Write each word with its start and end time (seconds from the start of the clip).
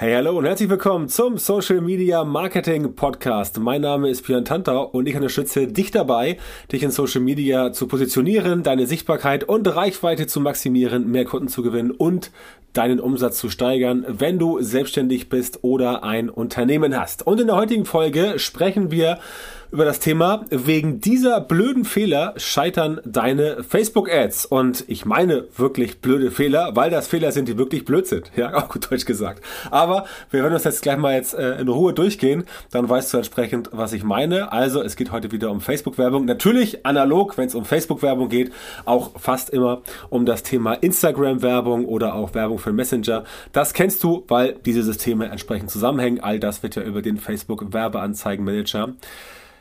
Hey, 0.00 0.14
hallo 0.14 0.38
und 0.38 0.44
herzlich 0.44 0.70
willkommen 0.70 1.08
zum 1.08 1.38
Social 1.38 1.80
Media 1.80 2.22
Marketing 2.22 2.94
Podcast. 2.94 3.58
Mein 3.58 3.80
Name 3.80 4.08
ist 4.08 4.24
Björn 4.24 4.44
Tantau 4.44 4.84
und 4.84 5.08
ich 5.08 5.16
unterstütze 5.16 5.66
dich 5.66 5.90
dabei, 5.90 6.38
dich 6.70 6.84
in 6.84 6.92
Social 6.92 7.20
Media 7.20 7.72
zu 7.72 7.88
positionieren, 7.88 8.62
deine 8.62 8.86
Sichtbarkeit 8.86 9.42
und 9.42 9.66
Reichweite 9.66 10.28
zu 10.28 10.38
maximieren, 10.38 11.10
mehr 11.10 11.24
Kunden 11.24 11.48
zu 11.48 11.64
gewinnen 11.64 11.90
und 11.90 12.30
deinen 12.74 13.00
Umsatz 13.00 13.38
zu 13.38 13.50
steigern, 13.50 14.06
wenn 14.06 14.38
du 14.38 14.62
selbstständig 14.62 15.30
bist 15.30 15.64
oder 15.64 16.04
ein 16.04 16.30
Unternehmen 16.30 16.96
hast. 16.96 17.26
Und 17.26 17.40
in 17.40 17.48
der 17.48 17.56
heutigen 17.56 17.84
Folge 17.84 18.38
sprechen 18.38 18.92
wir 18.92 19.18
über 19.70 19.84
das 19.84 20.00
Thema, 20.00 20.44
wegen 20.50 21.00
dieser 21.00 21.40
blöden 21.40 21.84
Fehler 21.84 22.34
scheitern 22.36 23.00
deine 23.04 23.62
Facebook-Ads. 23.62 24.46
Und 24.46 24.84
ich 24.88 25.04
meine 25.04 25.44
wirklich 25.56 26.00
blöde 26.00 26.30
Fehler, 26.30 26.74
weil 26.74 26.90
das 26.90 27.06
Fehler 27.06 27.32
sind, 27.32 27.48
die 27.48 27.58
wirklich 27.58 27.84
blöd 27.84 28.06
sind. 28.06 28.30
Ja, 28.36 28.54
auch 28.54 28.68
gut 28.68 28.90
Deutsch 28.90 29.04
gesagt. 29.04 29.42
Aber 29.70 30.06
wir 30.30 30.42
werden 30.42 30.54
uns 30.54 30.64
jetzt 30.64 30.82
gleich 30.82 30.96
mal 30.96 31.14
jetzt 31.14 31.34
äh, 31.34 31.60
in 31.60 31.68
Ruhe 31.68 31.92
durchgehen. 31.92 32.44
Dann 32.70 32.88
weißt 32.88 33.12
du 33.12 33.18
entsprechend, 33.18 33.68
was 33.72 33.92
ich 33.92 34.04
meine. 34.04 34.52
Also, 34.52 34.82
es 34.82 34.96
geht 34.96 35.12
heute 35.12 35.32
wieder 35.32 35.50
um 35.50 35.60
Facebook-Werbung. 35.60 36.24
Natürlich 36.24 36.86
analog, 36.86 37.36
wenn 37.36 37.48
es 37.48 37.54
um 37.54 37.64
Facebook-Werbung 37.64 38.28
geht, 38.28 38.52
auch 38.84 39.18
fast 39.20 39.50
immer 39.50 39.82
um 40.08 40.24
das 40.24 40.42
Thema 40.42 40.74
Instagram-Werbung 40.74 41.84
oder 41.84 42.14
auch 42.14 42.34
Werbung 42.34 42.58
für 42.58 42.72
Messenger. 42.72 43.24
Das 43.52 43.74
kennst 43.74 44.02
du, 44.02 44.24
weil 44.28 44.54
diese 44.64 44.82
Systeme 44.82 45.26
entsprechend 45.26 45.70
zusammenhängen. 45.70 46.20
All 46.20 46.40
das 46.40 46.62
wird 46.62 46.76
ja 46.76 46.82
über 46.82 47.02
den 47.02 47.18
Facebook-Werbeanzeigenmanager 47.18 48.94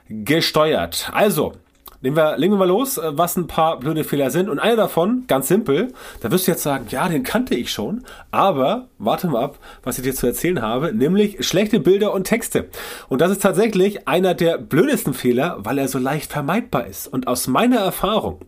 gesteuert. 0.10 1.10
Also, 1.14 1.54
Nehmen 2.02 2.16
wir, 2.16 2.38
legen 2.38 2.54
wir 2.54 2.60
mal 2.60 2.68
los, 2.68 3.00
äh, 3.00 3.18
was 3.18 3.38
ein 3.38 3.48
paar 3.48 3.80
blöde 3.80 4.04
Fehler 4.04 4.30
sind. 4.30 4.50
Und 4.50 4.60
einer 4.60 4.76
davon, 4.76 5.24
ganz 5.28 5.48
simpel, 5.48 5.94
da 6.22 6.30
wirst 6.30 6.46
du 6.46 6.52
jetzt 6.52 6.62
sagen, 6.62 6.86
ja, 6.90 7.10
den 7.10 7.24
kannte 7.24 7.56
ich 7.56 7.72
schon, 7.72 8.04
aber 8.30 8.88
warte 9.00 9.28
mal 9.28 9.44
ab, 9.44 9.58
was 9.84 9.98
ich 9.98 10.04
dir 10.04 10.14
zu 10.14 10.28
erzählen 10.28 10.62
habe, 10.62 10.94
nämlich 10.94 11.46
schlechte 11.46 11.80
Bilder 11.80 12.14
und 12.14 12.26
Texte. 12.26 12.70
Und 13.10 13.22
das 13.22 13.32
ist 13.32 13.42
tatsächlich 13.42 14.08
einer 14.08 14.36
der 14.36 14.60
blödesten 14.60 15.16
Fehler, 15.16 15.58
weil 15.62 15.80
er 15.80 15.88
so 15.88 15.98
leicht 15.98 16.32
vermeidbar 16.32 16.86
ist. 16.86 17.08
Und 17.08 17.28
aus 17.28 17.48
meiner 17.48 17.80
Erfahrung, 17.80 18.42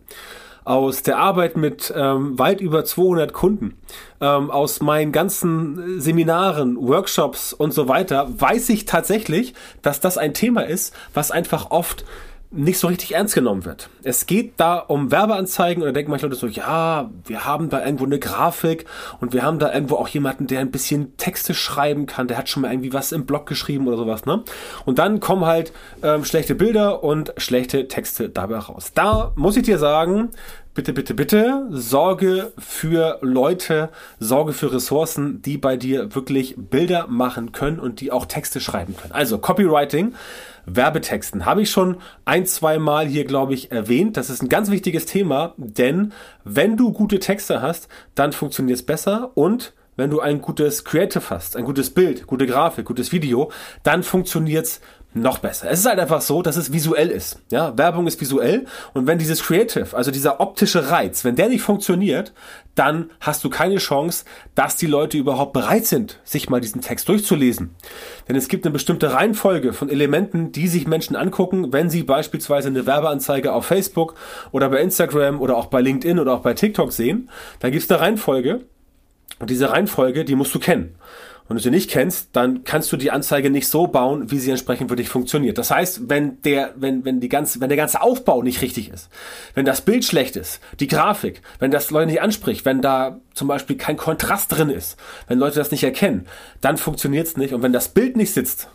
aus 0.64 1.02
der 1.02 1.18
Arbeit 1.18 1.56
mit 1.56 1.92
ähm, 1.96 2.38
weit 2.38 2.60
über 2.60 2.84
200 2.84 3.32
Kunden, 3.32 3.76
ähm, 4.20 4.50
aus 4.50 4.80
meinen 4.80 5.12
ganzen 5.12 6.00
Seminaren, 6.00 6.76
Workshops 6.76 7.52
und 7.52 7.72
so 7.72 7.88
weiter, 7.88 8.28
weiß 8.38 8.68
ich 8.70 8.84
tatsächlich, 8.84 9.54
dass 9.82 10.00
das 10.00 10.18
ein 10.18 10.34
Thema 10.34 10.62
ist, 10.62 10.94
was 11.14 11.30
einfach 11.30 11.70
oft 11.70 12.04
nicht 12.52 12.78
so 12.78 12.88
richtig 12.88 13.14
ernst 13.14 13.34
genommen 13.34 13.64
wird. 13.64 13.88
Es 14.02 14.26
geht 14.26 14.54
da 14.56 14.78
um 14.78 15.12
Werbeanzeigen 15.12 15.82
und 15.82 15.88
da 15.88 15.92
denken 15.92 16.10
manche 16.10 16.26
Leute 16.26 16.38
so, 16.38 16.48
ja, 16.48 17.08
wir 17.24 17.44
haben 17.44 17.70
da 17.70 17.84
irgendwo 17.84 18.04
eine 18.04 18.18
Grafik 18.18 18.86
und 19.20 19.32
wir 19.32 19.44
haben 19.44 19.60
da 19.60 19.72
irgendwo 19.72 19.96
auch 19.96 20.08
jemanden, 20.08 20.48
der 20.48 20.58
ein 20.60 20.72
bisschen 20.72 21.16
Texte 21.16 21.54
schreiben 21.54 22.06
kann, 22.06 22.26
der 22.26 22.38
hat 22.38 22.48
schon 22.48 22.62
mal 22.62 22.72
irgendwie 22.72 22.92
was 22.92 23.12
im 23.12 23.24
Blog 23.24 23.46
geschrieben 23.46 23.86
oder 23.86 23.96
sowas, 23.96 24.26
ne? 24.26 24.42
Und 24.84 24.98
dann 24.98 25.20
kommen 25.20 25.44
halt 25.44 25.72
ähm, 26.02 26.24
schlechte 26.24 26.56
Bilder 26.56 27.04
und 27.04 27.32
schlechte 27.36 27.86
Texte 27.86 28.28
dabei 28.28 28.58
raus. 28.58 28.92
Da 28.94 29.30
muss 29.36 29.56
ich 29.56 29.62
dir 29.62 29.78
sagen, 29.78 30.30
bitte, 30.74 30.92
bitte, 30.92 31.14
bitte, 31.14 31.66
sorge 31.70 32.52
für 32.58 33.18
Leute, 33.20 33.90
sorge 34.18 34.52
für 34.52 34.72
Ressourcen, 34.72 35.42
die 35.42 35.58
bei 35.58 35.76
dir 35.76 36.14
wirklich 36.14 36.54
Bilder 36.56 37.06
machen 37.08 37.52
können 37.52 37.78
und 37.78 38.00
die 38.00 38.10
auch 38.10 38.26
Texte 38.26 38.60
schreiben 38.60 38.96
können. 38.96 39.12
Also 39.12 39.38
Copywriting, 39.38 40.14
Werbetexten 40.66 41.46
habe 41.46 41.62
ich 41.62 41.70
schon 41.70 41.96
ein, 42.24 42.46
zwei 42.46 42.78
Mal 42.78 43.06
hier, 43.06 43.24
glaube 43.24 43.54
ich, 43.54 43.72
erwähnt. 43.72 44.16
Das 44.16 44.30
ist 44.30 44.42
ein 44.42 44.48
ganz 44.48 44.70
wichtiges 44.70 45.06
Thema, 45.06 45.54
denn 45.56 46.12
wenn 46.44 46.76
du 46.76 46.92
gute 46.92 47.18
Texte 47.18 47.62
hast, 47.62 47.88
dann 48.14 48.32
funktioniert 48.32 48.78
es 48.78 48.86
besser 48.86 49.32
und 49.34 49.72
wenn 49.96 50.10
du 50.10 50.20
ein 50.20 50.40
gutes 50.40 50.84
Creative 50.84 51.28
hast, 51.28 51.56
ein 51.56 51.64
gutes 51.64 51.90
Bild, 51.90 52.26
gute 52.26 52.46
Grafik, 52.46 52.86
gutes 52.86 53.12
Video, 53.12 53.52
dann 53.82 54.02
funktioniert 54.02 54.64
es 54.64 54.80
noch 55.12 55.38
besser. 55.38 55.70
Es 55.70 55.80
ist 55.80 55.86
halt 55.86 55.98
einfach 55.98 56.20
so, 56.20 56.40
dass 56.42 56.56
es 56.56 56.72
visuell 56.72 57.08
ist. 57.08 57.40
Ja, 57.50 57.76
Werbung 57.76 58.06
ist 58.06 58.20
visuell 58.20 58.66
und 58.94 59.06
wenn 59.06 59.18
dieses 59.18 59.42
Creative, 59.42 59.96
also 59.96 60.10
dieser 60.10 60.40
optische 60.40 60.90
Reiz, 60.90 61.24
wenn 61.24 61.34
der 61.34 61.48
nicht 61.48 61.62
funktioniert, 61.62 62.32
dann 62.76 63.10
hast 63.20 63.42
du 63.42 63.50
keine 63.50 63.76
Chance, 63.78 64.24
dass 64.54 64.76
die 64.76 64.86
Leute 64.86 65.18
überhaupt 65.18 65.52
bereit 65.52 65.84
sind, 65.84 66.20
sich 66.22 66.48
mal 66.48 66.60
diesen 66.60 66.80
Text 66.80 67.08
durchzulesen. 67.08 67.74
Denn 68.28 68.36
es 68.36 68.48
gibt 68.48 68.64
eine 68.64 68.72
bestimmte 68.72 69.12
Reihenfolge 69.12 69.72
von 69.72 69.88
Elementen, 69.88 70.52
die 70.52 70.68
sich 70.68 70.86
Menschen 70.86 71.16
angucken, 71.16 71.72
wenn 71.72 71.90
sie 71.90 72.04
beispielsweise 72.04 72.68
eine 72.68 72.86
Werbeanzeige 72.86 73.52
auf 73.52 73.66
Facebook 73.66 74.14
oder 74.52 74.68
bei 74.68 74.80
Instagram 74.80 75.40
oder 75.40 75.56
auch 75.56 75.66
bei 75.66 75.80
LinkedIn 75.80 76.20
oder 76.20 76.34
auch 76.34 76.40
bei 76.40 76.54
TikTok 76.54 76.92
sehen. 76.92 77.30
Da 77.58 77.70
gibt 77.70 77.82
es 77.82 77.90
eine 77.90 78.00
Reihenfolge 78.00 78.60
und 79.40 79.50
diese 79.50 79.70
Reihenfolge, 79.70 80.24
die 80.24 80.36
musst 80.36 80.54
du 80.54 80.60
kennen. 80.60 80.94
Wenn 81.50 81.56
du 81.56 81.62
sie 81.64 81.70
nicht 81.72 81.90
kennst, 81.90 82.28
dann 82.34 82.62
kannst 82.62 82.92
du 82.92 82.96
die 82.96 83.10
Anzeige 83.10 83.50
nicht 83.50 83.66
so 83.66 83.88
bauen, 83.88 84.30
wie 84.30 84.38
sie 84.38 84.52
entsprechend 84.52 84.88
für 84.88 84.94
dich 84.94 85.08
funktioniert. 85.08 85.58
Das 85.58 85.72
heißt, 85.72 86.08
wenn 86.08 86.40
der, 86.42 86.74
wenn, 86.76 87.04
wenn 87.04 87.18
die 87.18 87.28
ganze, 87.28 87.60
wenn 87.60 87.68
der 87.68 87.76
ganze 87.76 88.02
Aufbau 88.02 88.44
nicht 88.44 88.62
richtig 88.62 88.88
ist, 88.88 89.08
wenn 89.54 89.64
das 89.64 89.80
Bild 89.80 90.04
schlecht 90.04 90.36
ist, 90.36 90.60
die 90.78 90.86
Grafik, 90.86 91.42
wenn 91.58 91.72
das 91.72 91.90
Leute 91.90 92.06
nicht 92.06 92.22
anspricht, 92.22 92.64
wenn 92.64 92.80
da 92.80 93.18
zum 93.34 93.48
Beispiel 93.48 93.76
kein 93.76 93.96
Kontrast 93.96 94.52
drin 94.56 94.70
ist, 94.70 94.96
wenn 95.26 95.40
Leute 95.40 95.56
das 95.56 95.72
nicht 95.72 95.82
erkennen, 95.82 96.28
dann 96.60 96.76
funktioniert 96.76 97.26
es 97.26 97.36
nicht. 97.36 97.52
Und 97.52 97.64
wenn 97.64 97.72
das 97.72 97.88
Bild 97.88 98.16
nicht 98.16 98.32
sitzt, 98.32 98.68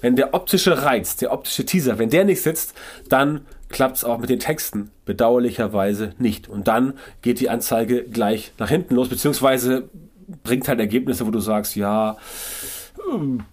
wenn 0.00 0.16
der 0.16 0.34
optische 0.34 0.82
Reiz, 0.82 1.14
der 1.14 1.32
optische 1.32 1.64
Teaser, 1.64 2.00
wenn 2.00 2.10
der 2.10 2.24
nicht 2.24 2.42
sitzt, 2.42 2.74
dann 3.08 3.42
klappt 3.68 3.98
es 3.98 4.04
auch 4.04 4.18
mit 4.18 4.30
den 4.30 4.40
Texten 4.40 4.90
bedauerlicherweise 5.04 6.10
nicht. 6.18 6.48
Und 6.48 6.66
dann 6.66 6.94
geht 7.22 7.38
die 7.38 7.50
Anzeige 7.50 8.02
gleich 8.02 8.50
nach 8.58 8.68
hinten 8.68 8.96
los, 8.96 9.08
beziehungsweise 9.08 9.88
bringt 10.42 10.68
halt 10.68 10.80
Ergebnisse, 10.80 11.26
wo 11.26 11.30
du 11.30 11.40
sagst, 11.40 11.76
ja, 11.76 12.16
ähm, 13.12 13.44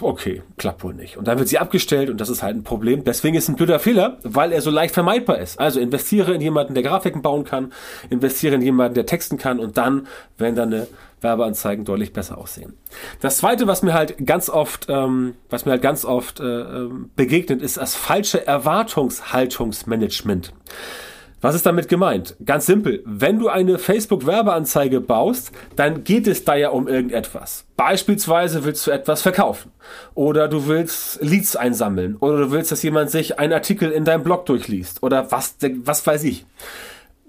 okay, 0.00 0.42
klappt 0.56 0.84
wohl 0.84 0.94
nicht. 0.94 1.16
Und 1.16 1.28
dann 1.28 1.38
wird 1.38 1.48
sie 1.48 1.58
abgestellt 1.58 2.10
und 2.10 2.20
das 2.20 2.28
ist 2.28 2.42
halt 2.42 2.56
ein 2.56 2.62
Problem. 2.62 3.04
Deswegen 3.04 3.36
ist 3.36 3.48
ein 3.48 3.56
blöder 3.56 3.78
Fehler, 3.78 4.18
weil 4.22 4.52
er 4.52 4.62
so 4.62 4.70
leicht 4.70 4.94
vermeidbar 4.94 5.38
ist. 5.38 5.58
Also 5.58 5.80
investiere 5.80 6.34
in 6.34 6.40
jemanden, 6.40 6.74
der 6.74 6.82
Grafiken 6.82 7.22
bauen 7.22 7.44
kann, 7.44 7.72
investiere 8.10 8.54
in 8.54 8.62
jemanden, 8.62 8.94
der 8.94 9.06
texten 9.06 9.38
kann 9.38 9.58
und 9.58 9.76
dann 9.76 10.06
werden 10.36 10.54
deine 10.54 10.86
Werbeanzeigen 11.20 11.84
deutlich 11.84 12.12
besser 12.12 12.38
aussehen. 12.38 12.74
Das 13.20 13.38
zweite, 13.38 13.66
was 13.66 13.82
mir 13.82 13.94
halt 13.94 14.24
ganz 14.24 14.48
oft, 14.48 14.86
ähm, 14.88 15.34
was 15.50 15.64
mir 15.64 15.72
halt 15.72 15.82
ganz 15.82 16.04
oft 16.04 16.40
äh, 16.40 16.44
ähm, 16.44 17.10
begegnet, 17.16 17.60
ist 17.60 17.76
das 17.76 17.96
falsche 17.96 18.46
Erwartungshaltungsmanagement. 18.46 20.52
Was 21.40 21.54
ist 21.54 21.66
damit 21.66 21.88
gemeint? 21.88 22.34
Ganz 22.44 22.66
simpel. 22.66 23.02
Wenn 23.04 23.38
du 23.38 23.48
eine 23.48 23.78
Facebook-Werbeanzeige 23.78 25.00
baust, 25.00 25.52
dann 25.76 26.02
geht 26.02 26.26
es 26.26 26.44
da 26.44 26.56
ja 26.56 26.70
um 26.70 26.88
irgendetwas. 26.88 27.64
Beispielsweise 27.76 28.64
willst 28.64 28.84
du 28.86 28.90
etwas 28.90 29.22
verkaufen. 29.22 29.70
Oder 30.14 30.48
du 30.48 30.66
willst 30.66 31.22
Leads 31.22 31.54
einsammeln. 31.54 32.16
Oder 32.16 32.38
du 32.38 32.50
willst, 32.50 32.72
dass 32.72 32.82
jemand 32.82 33.10
sich 33.10 33.38
einen 33.38 33.52
Artikel 33.52 33.92
in 33.92 34.04
deinem 34.04 34.24
Blog 34.24 34.46
durchliest. 34.46 35.02
Oder 35.04 35.30
was, 35.30 35.56
was 35.84 36.04
weiß 36.04 36.24
ich. 36.24 36.44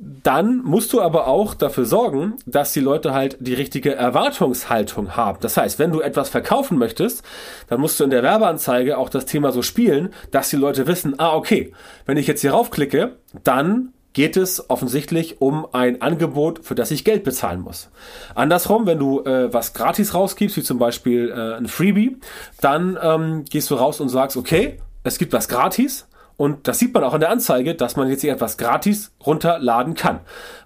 Dann 0.02 0.64
musst 0.64 0.94
du 0.94 1.02
aber 1.02 1.28
auch 1.28 1.54
dafür 1.54 1.86
sorgen, 1.86 2.36
dass 2.46 2.72
die 2.72 2.80
Leute 2.80 3.14
halt 3.14 3.38
die 3.42 3.54
richtige 3.54 3.94
Erwartungshaltung 3.94 5.18
haben. 5.18 5.40
Das 5.42 5.58
heißt, 5.58 5.78
wenn 5.78 5.92
du 5.92 6.00
etwas 6.00 6.30
verkaufen 6.30 6.78
möchtest, 6.78 7.22
dann 7.68 7.82
musst 7.82 8.00
du 8.00 8.06
in 8.06 8.10
der 8.10 8.24
Werbeanzeige 8.24 8.98
auch 8.98 9.10
das 9.10 9.26
Thema 9.26 9.52
so 9.52 9.62
spielen, 9.62 10.14
dass 10.32 10.50
die 10.50 10.56
Leute 10.56 10.88
wissen, 10.88 11.16
ah, 11.20 11.36
okay, 11.36 11.74
wenn 12.06 12.16
ich 12.16 12.28
jetzt 12.28 12.42
hier 12.42 12.52
raufklicke, 12.52 13.18
dann 13.44 13.92
geht 14.20 14.36
es 14.36 14.70
offensichtlich 14.70 15.40
um 15.40 15.66
ein 15.72 16.02
Angebot, 16.02 16.66
für 16.66 16.76
das 16.76 16.92
ich 16.92 17.06
Geld 17.06 17.24
bezahlen 17.24 17.62
muss. 17.62 17.90
Andersrum, 18.36 18.86
wenn 18.86 19.00
du 19.00 19.22
äh, 19.22 19.54
was 19.54 19.74
gratis 19.74 20.14
rausgibst, 20.14 20.58
wie 20.58 20.62
zum 20.62 20.78
Beispiel 20.78 21.30
äh, 21.30 21.56
ein 21.56 21.70
Freebie, 21.70 22.18
dann 22.60 23.00
ähm, 23.02 23.46
gehst 23.46 23.72
du 23.72 23.76
raus 23.76 24.02
und 24.02 24.10
sagst, 24.10 24.36
okay, 24.36 24.82
es 25.04 25.20
gibt 25.20 25.32
was 25.32 25.48
gratis, 25.48 26.06
und 26.36 26.68
das 26.68 26.80
sieht 26.80 26.94
man 26.94 27.06
auch 27.06 27.14
in 27.14 27.22
der 27.22 27.32
Anzeige, 27.32 27.76
dass 27.76 27.96
man 27.96 28.10
jetzt 28.10 28.20
hier 28.20 28.34
etwas 28.34 28.58
gratis 28.58 29.14
runterladen 29.26 29.94
kann. 29.94 30.20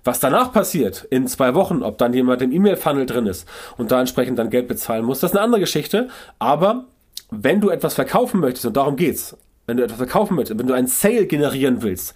Was 0.03 0.19
danach 0.19 0.51
passiert, 0.51 1.05
in 1.11 1.27
zwei 1.27 1.53
Wochen, 1.53 1.83
ob 1.83 1.99
dann 1.99 2.11
jemand 2.11 2.41
im 2.41 2.51
E-Mail-Funnel 2.51 3.05
drin 3.05 3.27
ist 3.27 3.47
und 3.77 3.91
da 3.91 3.99
entsprechend 3.99 4.39
dann 4.39 4.49
Geld 4.49 4.67
bezahlen 4.67 5.05
muss, 5.05 5.19
das 5.19 5.29
ist 5.29 5.37
eine 5.37 5.45
andere 5.45 5.61
Geschichte. 5.61 6.09
Aber 6.39 6.85
wenn 7.29 7.61
du 7.61 7.69
etwas 7.69 7.93
verkaufen 7.93 8.39
möchtest, 8.39 8.65
und 8.65 8.77
darum 8.77 8.95
geht's, 8.95 9.37
wenn 9.65 9.77
du 9.77 9.83
etwas 9.83 9.97
verkaufen 9.97 10.35
möchtest, 10.35 10.59
wenn 10.59 10.67
du 10.67 10.73
einen 10.73 10.87
Sale 10.87 11.25
generieren 11.25 11.81
willst 11.81 12.13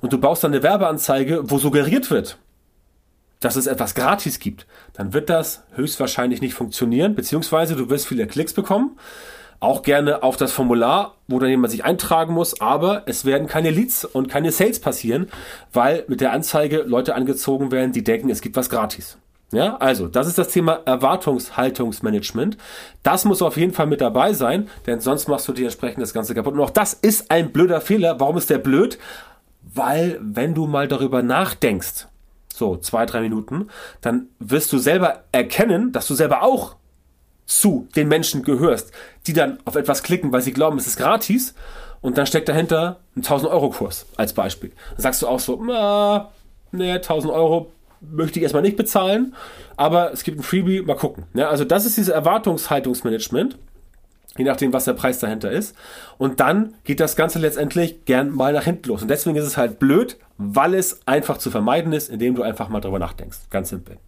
und 0.00 0.12
du 0.12 0.18
baust 0.18 0.44
dann 0.44 0.52
eine 0.52 0.62
Werbeanzeige, 0.62 1.50
wo 1.50 1.58
suggeriert 1.58 2.10
wird, 2.10 2.38
dass 3.40 3.56
es 3.56 3.66
etwas 3.66 3.94
gratis 3.94 4.38
gibt, 4.38 4.66
dann 4.94 5.12
wird 5.12 5.28
das 5.28 5.62
höchstwahrscheinlich 5.74 6.40
nicht 6.40 6.54
funktionieren, 6.54 7.14
beziehungsweise 7.14 7.76
du 7.76 7.90
wirst 7.90 8.06
viele 8.06 8.26
Klicks 8.26 8.54
bekommen, 8.54 8.98
auch 9.60 9.82
gerne 9.82 10.22
auf 10.22 10.36
das 10.36 10.52
Formular, 10.52 11.16
wo 11.28 11.38
dann 11.38 11.48
jemand 11.48 11.70
sich 11.70 11.84
eintragen 11.84 12.34
muss, 12.34 12.60
aber 12.60 13.02
es 13.06 13.24
werden 13.24 13.46
keine 13.46 13.70
Leads 13.70 14.04
und 14.04 14.28
keine 14.28 14.52
Sales 14.52 14.80
passieren, 14.80 15.28
weil 15.72 16.04
mit 16.08 16.20
der 16.20 16.32
Anzeige 16.32 16.82
Leute 16.82 17.14
angezogen 17.14 17.72
werden, 17.72 17.92
die 17.92 18.04
denken, 18.04 18.30
es 18.30 18.42
gibt 18.42 18.56
was 18.56 18.70
gratis. 18.70 19.18
Ja, 19.52 19.76
also, 19.76 20.08
das 20.08 20.26
ist 20.26 20.38
das 20.38 20.48
Thema 20.48 20.80
Erwartungshaltungsmanagement. 20.84 22.56
Das 23.04 23.24
muss 23.24 23.42
auf 23.42 23.56
jeden 23.56 23.72
Fall 23.72 23.86
mit 23.86 24.00
dabei 24.00 24.32
sein, 24.32 24.68
denn 24.86 25.00
sonst 25.00 25.28
machst 25.28 25.46
du 25.46 25.52
dir 25.52 25.66
entsprechend 25.66 26.02
das 26.02 26.12
Ganze 26.12 26.34
kaputt. 26.34 26.54
Und 26.54 26.60
auch 26.60 26.70
das 26.70 26.94
ist 26.94 27.30
ein 27.30 27.52
blöder 27.52 27.80
Fehler. 27.80 28.18
Warum 28.18 28.36
ist 28.38 28.50
der 28.50 28.58
blöd? 28.58 28.98
Weil, 29.62 30.18
wenn 30.20 30.54
du 30.54 30.66
mal 30.66 30.88
darüber 30.88 31.22
nachdenkst, 31.22 32.08
so 32.52 32.76
zwei, 32.76 33.06
drei 33.06 33.20
Minuten, 33.20 33.68
dann 34.00 34.28
wirst 34.40 34.72
du 34.72 34.78
selber 34.78 35.24
erkennen, 35.30 35.92
dass 35.92 36.08
du 36.08 36.14
selber 36.14 36.42
auch 36.42 36.76
zu 37.44 37.86
den 37.94 38.08
Menschen 38.08 38.42
gehörst, 38.42 38.92
die 39.26 39.32
dann 39.32 39.58
auf 39.64 39.76
etwas 39.76 40.02
klicken, 40.02 40.32
weil 40.32 40.42
sie 40.42 40.52
glauben, 40.52 40.78
es 40.78 40.86
ist 40.86 40.96
gratis 40.96 41.54
und 42.00 42.18
dann 42.18 42.26
steckt 42.26 42.48
dahinter 42.48 43.00
ein 43.14 43.20
1000 43.20 43.52
Euro 43.52 43.70
Kurs 43.70 44.06
als 44.16 44.32
Beispiel. 44.32 44.72
Dann 44.92 45.02
sagst 45.02 45.22
du 45.22 45.28
auch 45.28 45.38
so, 45.38 45.62
na, 45.62 46.32
nee, 46.72 46.92
1000 46.92 47.32
Euro 47.32 47.70
möchte 48.00 48.38
ich 48.38 48.42
erstmal 48.42 48.62
nicht 48.62 48.76
bezahlen, 48.76 49.34
aber 49.76 50.12
es 50.12 50.24
gibt 50.24 50.38
ein 50.38 50.42
Freebie, 50.42 50.82
mal 50.82 50.96
gucken. 50.96 51.24
Ja, 51.34 51.48
also 51.48 51.64
das 51.64 51.86
ist 51.86 51.96
dieses 51.96 52.12
Erwartungshaltungsmanagement, 52.12 53.58
je 54.36 54.44
nachdem, 54.44 54.72
was 54.72 54.84
der 54.84 54.92
Preis 54.92 55.18
dahinter 55.18 55.50
ist. 55.50 55.76
Und 56.18 56.40
dann 56.40 56.74
geht 56.84 57.00
das 57.00 57.16
Ganze 57.16 57.38
letztendlich 57.38 58.04
gern 58.04 58.30
mal 58.30 58.52
nach 58.52 58.64
hinten 58.64 58.88
los. 58.88 59.02
Und 59.02 59.08
deswegen 59.08 59.36
ist 59.36 59.44
es 59.44 59.56
halt 59.56 59.78
blöd, 59.78 60.18
weil 60.38 60.74
es 60.74 61.00
einfach 61.06 61.38
zu 61.38 61.50
vermeiden 61.50 61.92
ist, 61.92 62.10
indem 62.10 62.34
du 62.34 62.42
einfach 62.42 62.68
mal 62.68 62.80
drüber 62.80 62.98
nachdenkst. 62.98 63.38
Ganz 63.50 63.70
simpel. 63.70 63.98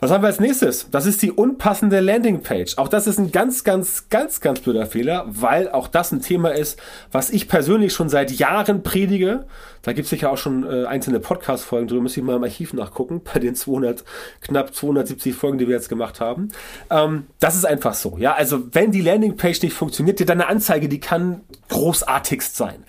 Was 0.00 0.12
haben 0.12 0.22
wir 0.22 0.28
als 0.28 0.38
nächstes? 0.38 0.88
Das 0.92 1.06
ist 1.06 1.22
die 1.22 1.32
unpassende 1.32 1.98
Landingpage. 1.98 2.78
Auch 2.78 2.86
das 2.86 3.08
ist 3.08 3.18
ein 3.18 3.32
ganz, 3.32 3.64
ganz, 3.64 4.08
ganz, 4.08 4.40
ganz 4.40 4.60
blöder 4.60 4.86
Fehler, 4.86 5.24
weil 5.26 5.68
auch 5.68 5.88
das 5.88 6.12
ein 6.12 6.22
Thema 6.22 6.50
ist, 6.50 6.78
was 7.10 7.30
ich 7.30 7.48
persönlich 7.48 7.92
schon 7.92 8.08
seit 8.08 8.30
Jahren 8.30 8.84
predige. 8.84 9.46
Da 9.82 9.92
gibt 9.92 10.04
es 10.04 10.10
sicher 10.10 10.30
auch 10.30 10.38
schon 10.38 10.62
äh, 10.62 10.86
einzelne 10.86 11.18
Podcast-Folgen 11.18 11.88
drüber, 11.88 12.02
müsste 12.02 12.20
ich 12.20 12.26
mal 12.26 12.36
im 12.36 12.44
Archiv 12.44 12.74
nachgucken, 12.74 13.22
bei 13.24 13.40
den 13.40 13.56
200, 13.56 14.04
knapp 14.40 14.72
270 14.72 15.34
Folgen, 15.34 15.58
die 15.58 15.66
wir 15.66 15.74
jetzt 15.74 15.88
gemacht 15.88 16.20
haben. 16.20 16.50
Ähm, 16.90 17.26
das 17.40 17.56
ist 17.56 17.66
einfach 17.66 17.94
so. 17.94 18.18
Ja, 18.18 18.34
also 18.34 18.72
wenn 18.72 18.92
die 18.92 19.00
Landingpage 19.00 19.62
nicht 19.62 19.74
funktioniert, 19.74 20.20
dir 20.20 20.26
deine 20.26 20.46
Anzeige, 20.46 20.88
die 20.88 21.00
kann 21.00 21.40
großartigst 21.70 22.54
sein. 22.54 22.84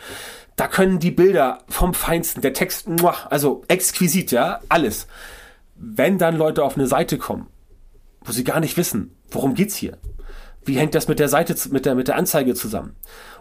Da 0.57 0.67
können 0.67 0.99
die 0.99 1.11
Bilder 1.11 1.57
vom 1.69 1.95
Feinsten, 1.95 2.41
der 2.41 2.53
Text, 2.53 2.87
also 3.31 3.63
exquisit, 3.67 4.31
ja, 4.31 4.59
alles 4.69 5.07
wenn 5.79 6.17
dann 6.17 6.37
Leute 6.37 6.63
auf 6.63 6.77
eine 6.77 6.87
Seite 6.87 7.17
kommen, 7.17 7.47
wo 8.21 8.31
sie 8.31 8.43
gar 8.43 8.59
nicht 8.59 8.77
wissen, 8.77 9.15
worum 9.31 9.53
geht's 9.53 9.75
hier? 9.75 9.97
Wie 10.65 10.77
hängt 10.77 10.93
das 10.93 11.07
mit 11.07 11.19
der 11.19 11.29
Seite, 11.29 11.55
mit 11.71 11.85
der, 11.85 11.95
mit 11.95 12.09
der 12.09 12.17
Anzeige 12.17 12.53
zusammen? 12.53 12.95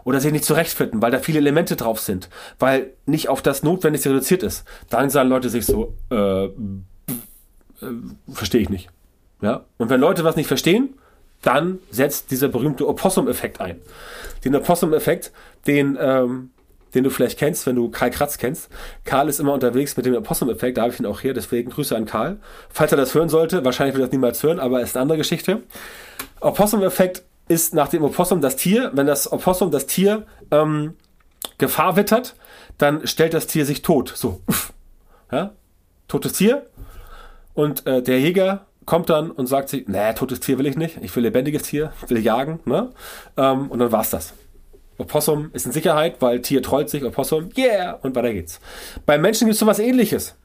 Oder 0.05 0.21
sie 0.21 0.31
nicht 0.31 0.45
zurechtfinden, 0.45 1.01
weil 1.01 1.11
da 1.11 1.19
viele 1.19 1.39
Elemente 1.39 1.75
drauf 1.75 1.99
sind, 1.99 2.29
weil 2.57 2.93
nicht 3.05 3.27
auf 3.27 3.41
das 3.41 3.61
Notwendigste 3.61 4.09
reduziert 4.09 4.41
ist. 4.41 4.63
Dann 4.89 5.09
sagen 5.09 5.29
Leute 5.29 5.49
sich 5.49 5.65
so, 5.65 5.95
äh, 6.09 6.45
äh, 6.45 6.49
verstehe 8.31 8.61
ich 8.61 8.69
nicht. 8.69 8.89
Ja? 9.41 9.65
Und 9.77 9.89
wenn 9.89 9.99
Leute 9.99 10.23
was 10.23 10.37
nicht 10.37 10.47
verstehen, 10.47 10.95
dann 11.41 11.79
setzt 11.91 12.31
dieser 12.31 12.47
berühmte 12.47 12.87
Opossum-Effekt 12.87 13.61
ein. 13.61 13.79
Den 14.43 14.55
Opossum-Effekt, 14.55 15.31
den 15.67 15.97
ähm, 15.99 16.51
den 16.93 17.03
du 17.03 17.09
vielleicht 17.09 17.37
kennst, 17.37 17.65
wenn 17.65 17.75
du 17.75 17.89
Karl 17.89 18.09
Kratz 18.09 18.37
kennst. 18.37 18.69
Karl 19.03 19.29
ist 19.29 19.39
immer 19.39 19.53
unterwegs 19.53 19.95
mit 19.97 20.05
dem 20.05 20.15
Opossum-Effekt, 20.15 20.77
da 20.77 20.83
habe 20.83 20.93
ich 20.93 20.99
ihn 20.99 21.05
auch 21.05 21.21
hier, 21.21 21.33
deswegen 21.33 21.69
Grüße 21.69 21.95
an 21.95 22.05
Karl. 22.05 22.37
Falls 22.69 22.91
er 22.91 22.97
das 22.97 23.13
hören 23.13 23.29
sollte, 23.29 23.63
wahrscheinlich 23.65 23.95
wird 23.95 24.03
er 24.03 24.07
das 24.07 24.11
niemals 24.11 24.41
hören, 24.43 24.59
aber 24.59 24.81
ist 24.81 24.95
eine 24.95 25.03
andere 25.03 25.17
Geschichte. 25.17 25.63
Opossum-Effekt 26.41 27.23
ist 27.47 27.73
nach 27.73 27.87
dem 27.87 28.03
Opossum 28.03 28.41
das 28.41 28.55
Tier, 28.55 28.91
wenn 28.93 29.07
das 29.07 29.31
Opossum 29.31 29.71
das 29.71 29.87
Tier 29.87 30.25
ähm, 30.51 30.95
Gefahr 31.57 31.95
wittert, 31.95 32.35
dann 32.77 33.05
stellt 33.07 33.33
das 33.33 33.47
Tier 33.47 33.65
sich 33.65 33.81
tot. 33.81 34.13
So, 34.15 34.41
ja, 35.31 35.51
totes 36.07 36.33
Tier. 36.33 36.65
Und 37.53 37.85
äh, 37.87 38.01
der 38.01 38.19
Jäger 38.19 38.67
kommt 38.85 39.09
dann 39.09 39.31
und 39.31 39.47
sagt 39.47 39.69
sich, 39.69 39.87
nee, 39.87 40.13
totes 40.13 40.39
Tier 40.39 40.57
will 40.57 40.65
ich 40.65 40.77
nicht, 40.77 40.97
ich 41.01 41.15
will 41.15 41.23
lebendiges 41.23 41.63
Tier, 41.63 41.91
will 42.07 42.19
jagen, 42.19 42.59
ne? 42.65 42.91
Ähm, 43.37 43.69
und 43.69 43.79
dann 43.79 43.91
war's 43.91 44.09
das. 44.09 44.33
Opossum 44.99 45.49
ist 45.53 45.65
in 45.65 45.71
Sicherheit, 45.71 46.17
weil 46.19 46.41
Tier 46.41 46.61
trollt 46.61 46.89
sich, 46.89 47.03
Opossum, 47.03 47.49
yeah, 47.57 47.93
und 48.01 48.15
weiter 48.15 48.33
geht's. 48.33 48.59
Beim 49.05 49.21
Menschen 49.21 49.45
gibt 49.45 49.53
es 49.53 49.59
so 49.59 49.65
was 49.65 49.79
ähnliches. 49.79 50.35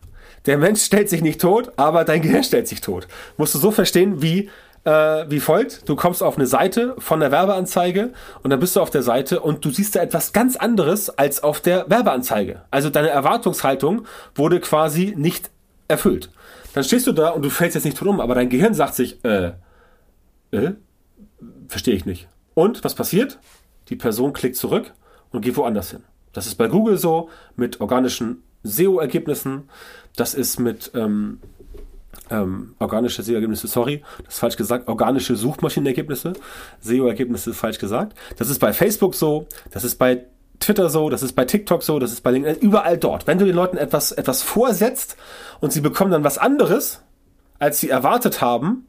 Der 0.46 0.58
Mensch 0.58 0.80
stellt 0.84 1.08
sich 1.08 1.22
nicht 1.22 1.40
tot, 1.40 1.72
aber 1.76 2.04
dein 2.04 2.22
Gehirn 2.22 2.44
stellt 2.44 2.68
sich 2.68 2.80
tot. 2.80 3.08
Musst 3.36 3.54
du 3.54 3.58
so 3.58 3.70
verstehen, 3.70 4.22
wie, 4.22 4.48
äh, 4.84 5.24
wie 5.28 5.40
folgt. 5.40 5.88
Du 5.88 5.96
kommst 5.96 6.22
auf 6.22 6.36
eine 6.36 6.46
Seite 6.46 6.94
von 6.98 7.20
der 7.20 7.32
Werbeanzeige 7.32 8.12
und 8.42 8.50
dann 8.50 8.60
bist 8.60 8.76
du 8.76 8.80
auf 8.80 8.90
der 8.90 9.02
Seite 9.02 9.40
und 9.40 9.64
du 9.64 9.70
siehst 9.70 9.96
da 9.96 10.00
etwas 10.00 10.32
ganz 10.32 10.56
anderes 10.56 11.10
als 11.10 11.42
auf 11.42 11.60
der 11.60 11.90
Werbeanzeige. 11.90 12.62
Also 12.70 12.90
deine 12.90 13.08
Erwartungshaltung 13.08 14.06
wurde 14.34 14.60
quasi 14.60 15.14
nicht 15.16 15.50
erfüllt. 15.88 16.30
Dann 16.74 16.84
stehst 16.84 17.06
du 17.06 17.12
da 17.12 17.30
und 17.30 17.44
du 17.44 17.50
fällst 17.50 17.74
jetzt 17.74 17.84
nicht 17.84 17.96
tot 17.96 18.08
um, 18.08 18.20
aber 18.20 18.34
dein 18.34 18.48
Gehirn 18.48 18.74
sagt 18.74 18.94
sich, 18.94 19.24
äh, 19.24 19.52
äh, 20.50 20.72
verstehe 21.68 21.94
ich 21.94 22.04
nicht. 22.04 22.28
Und 22.54 22.84
was 22.84 22.94
passiert? 22.94 23.38
Die 23.88 23.96
Person 23.96 24.32
klickt 24.32 24.56
zurück 24.56 24.92
und 25.30 25.42
geht 25.42 25.56
woanders 25.56 25.90
hin. 25.90 26.04
Das 26.32 26.46
ist 26.46 26.56
bei 26.56 26.68
Google 26.68 26.98
so 26.98 27.28
mit 27.56 27.80
organischen 27.80 28.42
SEO-Ergebnissen. 28.62 29.68
Das 30.16 30.34
ist 30.34 30.58
mit 30.58 30.90
ähm, 30.94 31.40
ähm, 32.30 32.74
organische 32.78 33.22
SEO-Ergebnisse, 33.22 33.68
sorry, 33.68 34.02
das 34.24 34.34
ist 34.34 34.40
falsch 34.40 34.56
gesagt, 34.56 34.88
organische 34.88 35.36
Suchmaschinenergebnisse. 35.36 36.34
SEO-Ergebnisse 36.80 37.50
ist 37.50 37.58
falsch 37.58 37.78
gesagt. 37.78 38.16
Das 38.36 38.50
ist 38.50 38.58
bei 38.58 38.72
Facebook 38.72 39.14
so, 39.14 39.46
das 39.70 39.84
ist 39.84 39.96
bei 39.96 40.24
Twitter 40.60 40.88
so, 40.88 41.10
das 41.10 41.22
ist 41.22 41.34
bei 41.34 41.44
TikTok 41.44 41.82
so, 41.82 41.98
das 41.98 42.12
ist 42.12 42.22
bei 42.22 42.30
LinkedIn, 42.30 42.60
überall 42.60 42.96
dort. 42.96 43.26
Wenn 43.26 43.38
du 43.38 43.44
den 43.44 43.54
Leuten 43.54 43.76
etwas, 43.76 44.12
etwas 44.12 44.42
vorsetzt 44.42 45.16
und 45.60 45.72
sie 45.72 45.80
bekommen 45.80 46.10
dann 46.10 46.24
was 46.24 46.38
anderes, 46.38 47.02
als 47.58 47.80
sie 47.80 47.90
erwartet 47.90 48.40
haben, 48.40 48.86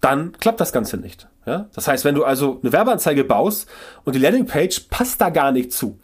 dann 0.00 0.32
klappt 0.32 0.60
das 0.60 0.72
Ganze 0.72 0.96
nicht. 0.96 1.28
Ja? 1.46 1.68
Das 1.74 1.88
heißt, 1.88 2.04
wenn 2.04 2.14
du 2.14 2.24
also 2.24 2.60
eine 2.62 2.72
Werbeanzeige 2.72 3.24
baust 3.24 3.68
und 4.04 4.14
die 4.14 4.20
Landingpage 4.20 4.88
passt 4.90 5.20
da 5.20 5.30
gar 5.30 5.52
nicht 5.52 5.72
zu, 5.72 5.98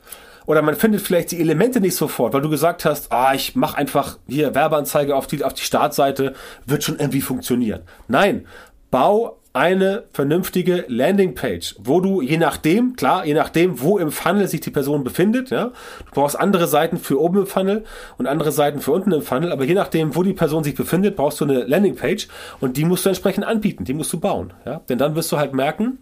oder 0.47 0.63
man 0.63 0.77
findet 0.77 1.01
vielleicht 1.01 1.31
die 1.31 1.41
Elemente 1.41 1.81
nicht 1.81 1.97
sofort, 1.97 2.35
weil 2.35 2.43
du 2.43 2.51
gesagt 2.51 2.85
hast, 2.85 3.11
ah, 3.13 3.35
ich 3.35 3.57
mache 3.57 3.79
einfach 3.79 4.19
hier 4.27 4.55
Werbeanzeige 4.55 5.17
auf 5.17 5.27
die, 5.27 5.43
auf 5.43 5.55
die 5.55 5.63
Startseite, 5.63 6.35
wird 6.67 6.85
schon 6.85 6.99
irgendwie 6.99 7.23
funktionieren. 7.23 7.83
Nein, 8.09 8.47
bau 8.91 9.39
eine 9.55 10.03
vernünftige 10.13 10.85
Landingpage, 10.89 11.77
wo 11.79 12.01
du 12.01 12.21
je 12.21 12.39
nachdem, 12.39 12.97
klar, 12.97 13.25
je 13.25 13.35
nachdem, 13.35 13.81
wo 13.81 13.99
im 13.99 14.11
Funnel 14.11 14.49
sich 14.49 14.61
die 14.61 14.73
Person 14.73 15.05
befindet, 15.05 15.51
ja, 15.51 15.67
du 15.67 16.11
brauchst 16.13 16.39
andere 16.39 16.67
Seiten 16.67 16.99
für 16.99 17.21
oben 17.21 17.39
im 17.39 17.47
Funnel 17.47 17.85
und 18.19 18.27
andere 18.27 18.51
Seiten 18.51 18.81
für 18.81 18.91
unten 18.91 19.13
im 19.13 19.23
Funnel, 19.23 19.53
aber 19.53 19.65
je 19.65 19.75
nachdem, 19.75 20.17
wo 20.17 20.25
die 20.25 20.33
Person 20.33 20.65
sich 20.65 20.75
befindet, 20.75 21.15
brauchst 21.15 21.41
du 21.41 21.45
eine 21.45 21.63
Landingpage 21.63 22.27
und 22.61 22.77
die 22.77 22.85
musst 22.85 23.05
du 23.05 23.11
entsprechend 23.11 23.47
anbieten, 23.47 23.85
die 23.85 23.95
musst 23.95 24.13
du 24.13 24.19
bauen, 24.19 24.53
ja, 24.67 24.81
denn 24.89 24.99
dann 24.99 25.15
wirst 25.15 25.31
du 25.31 25.39
halt 25.39 25.55
merken, 25.55 25.99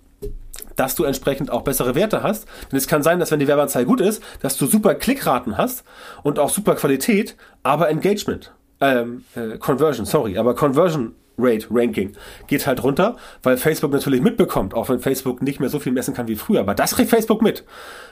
dass 0.76 0.94
du 0.94 1.04
entsprechend 1.04 1.50
auch 1.50 1.60
bessere 1.60 1.94
Werte 1.94 2.22
hast. 2.22 2.46
Denn 2.70 2.78
es 2.78 2.86
kann 2.86 3.02
sein, 3.02 3.18
dass 3.20 3.30
wenn 3.30 3.40
die 3.40 3.48
Werbeanzeige 3.48 3.84
gut 3.84 4.00
ist, 4.00 4.22
dass 4.40 4.56
du 4.56 4.64
super 4.64 4.94
Klickraten 4.94 5.58
hast 5.58 5.84
und 6.22 6.38
auch 6.38 6.48
super 6.48 6.74
Qualität, 6.74 7.36
aber 7.62 7.90
Engagement, 7.90 8.52
ähm, 8.80 9.24
äh, 9.34 9.58
Conversion, 9.58 10.06
sorry, 10.06 10.38
aber 10.38 10.54
Conversion 10.54 11.14
Rate 11.38 11.66
Ranking 11.70 12.12
geht 12.46 12.66
halt 12.66 12.82
runter, 12.82 13.16
weil 13.42 13.56
Facebook 13.56 13.92
natürlich 13.92 14.20
mitbekommt, 14.20 14.74
auch 14.74 14.88
wenn 14.88 15.00
Facebook 15.00 15.42
nicht 15.42 15.60
mehr 15.60 15.68
so 15.68 15.78
viel 15.78 15.92
messen 15.92 16.14
kann 16.14 16.28
wie 16.28 16.36
früher. 16.36 16.60
Aber 16.60 16.74
das 16.74 16.94
kriegt 16.94 17.10
Facebook 17.10 17.42
mit. 17.42 17.64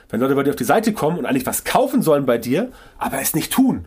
Wenn 0.09 0.19
Leute 0.19 0.35
bei 0.35 0.43
dir 0.43 0.51
auf 0.51 0.55
die 0.55 0.63
Seite 0.63 0.93
kommen 0.93 1.17
und 1.17 1.25
eigentlich 1.25 1.45
was 1.45 1.63
kaufen 1.63 2.01
sollen 2.01 2.25
bei 2.25 2.37
dir, 2.37 2.71
aber 2.97 3.21
es 3.21 3.33
nicht 3.33 3.53
tun. 3.53 3.85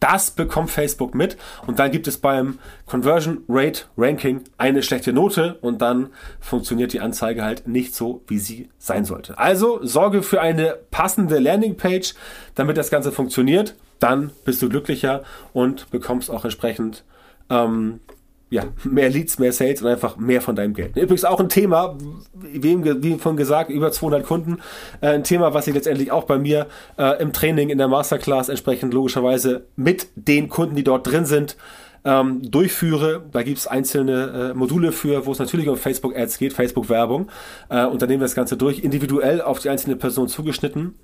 Das 0.00 0.30
bekommt 0.30 0.70
Facebook 0.70 1.14
mit 1.14 1.38
und 1.66 1.78
dann 1.78 1.90
gibt 1.90 2.06
es 2.06 2.18
beim 2.18 2.58
Conversion 2.84 3.42
Rate 3.48 3.84
Ranking 3.96 4.42
eine 4.58 4.82
schlechte 4.82 5.12
Note 5.12 5.56
und 5.62 5.80
dann 5.80 6.10
funktioniert 6.38 6.92
die 6.92 7.00
Anzeige 7.00 7.42
halt 7.42 7.66
nicht 7.66 7.94
so, 7.94 8.22
wie 8.26 8.38
sie 8.38 8.68
sein 8.78 9.06
sollte. 9.06 9.38
Also 9.38 9.80
sorge 9.82 10.22
für 10.22 10.42
eine 10.42 10.76
passende 10.90 11.38
Landingpage, 11.38 12.14
damit 12.54 12.76
das 12.76 12.90
Ganze 12.90 13.10
funktioniert. 13.10 13.74
Dann 13.98 14.32
bist 14.44 14.60
du 14.60 14.68
glücklicher 14.68 15.22
und 15.54 15.90
bekommst 15.90 16.30
auch 16.30 16.44
entsprechend 16.44 17.02
ähm, 17.48 18.00
ja, 18.48 18.64
mehr 18.84 19.10
Leads, 19.10 19.38
mehr 19.38 19.52
Sales 19.52 19.82
und 19.82 19.88
einfach 19.88 20.16
mehr 20.16 20.40
von 20.40 20.54
deinem 20.54 20.72
Geld. 20.72 20.96
Übrigens 20.96 21.24
auch 21.24 21.40
ein 21.40 21.48
Thema, 21.48 21.98
wie, 22.32 23.18
von 23.18 23.36
gesagt, 23.36 23.70
über 23.70 23.90
200 23.90 24.24
Kunden, 24.24 24.58
äh, 25.00 25.08
ein 25.08 25.24
Thema, 25.24 25.52
was 25.52 25.66
ich 25.66 25.74
letztendlich 25.74 26.12
auch 26.12 26.24
bei 26.24 26.38
mir 26.38 26.66
äh, 26.96 27.20
im 27.20 27.32
Training, 27.32 27.70
in 27.70 27.78
der 27.78 27.88
Masterclass 27.88 28.48
entsprechend 28.48 28.94
logischerweise 28.94 29.66
mit 29.74 30.08
den 30.14 30.48
Kunden, 30.48 30.76
die 30.76 30.84
dort 30.84 31.06
drin 31.10 31.24
sind, 31.24 31.56
ähm, 32.04 32.48
durchführe. 32.48 33.24
Da 33.32 33.42
gibt 33.42 33.58
es 33.58 33.66
einzelne 33.66 34.52
äh, 34.52 34.54
Module 34.54 34.92
für, 34.92 35.26
wo 35.26 35.32
es 35.32 35.40
natürlich 35.40 35.68
um 35.68 35.76
Facebook-Ads 35.76 36.38
geht, 36.38 36.52
Facebook-Werbung. 36.52 37.28
Äh, 37.68 37.84
und 37.86 38.00
dann 38.00 38.08
nehmen 38.08 38.20
wir 38.20 38.26
das 38.26 38.36
Ganze 38.36 38.56
durch, 38.56 38.78
individuell 38.78 39.42
auf 39.42 39.58
die 39.58 39.70
einzelne 39.70 39.96
Person 39.96 40.28
zugeschnitten. 40.28 40.94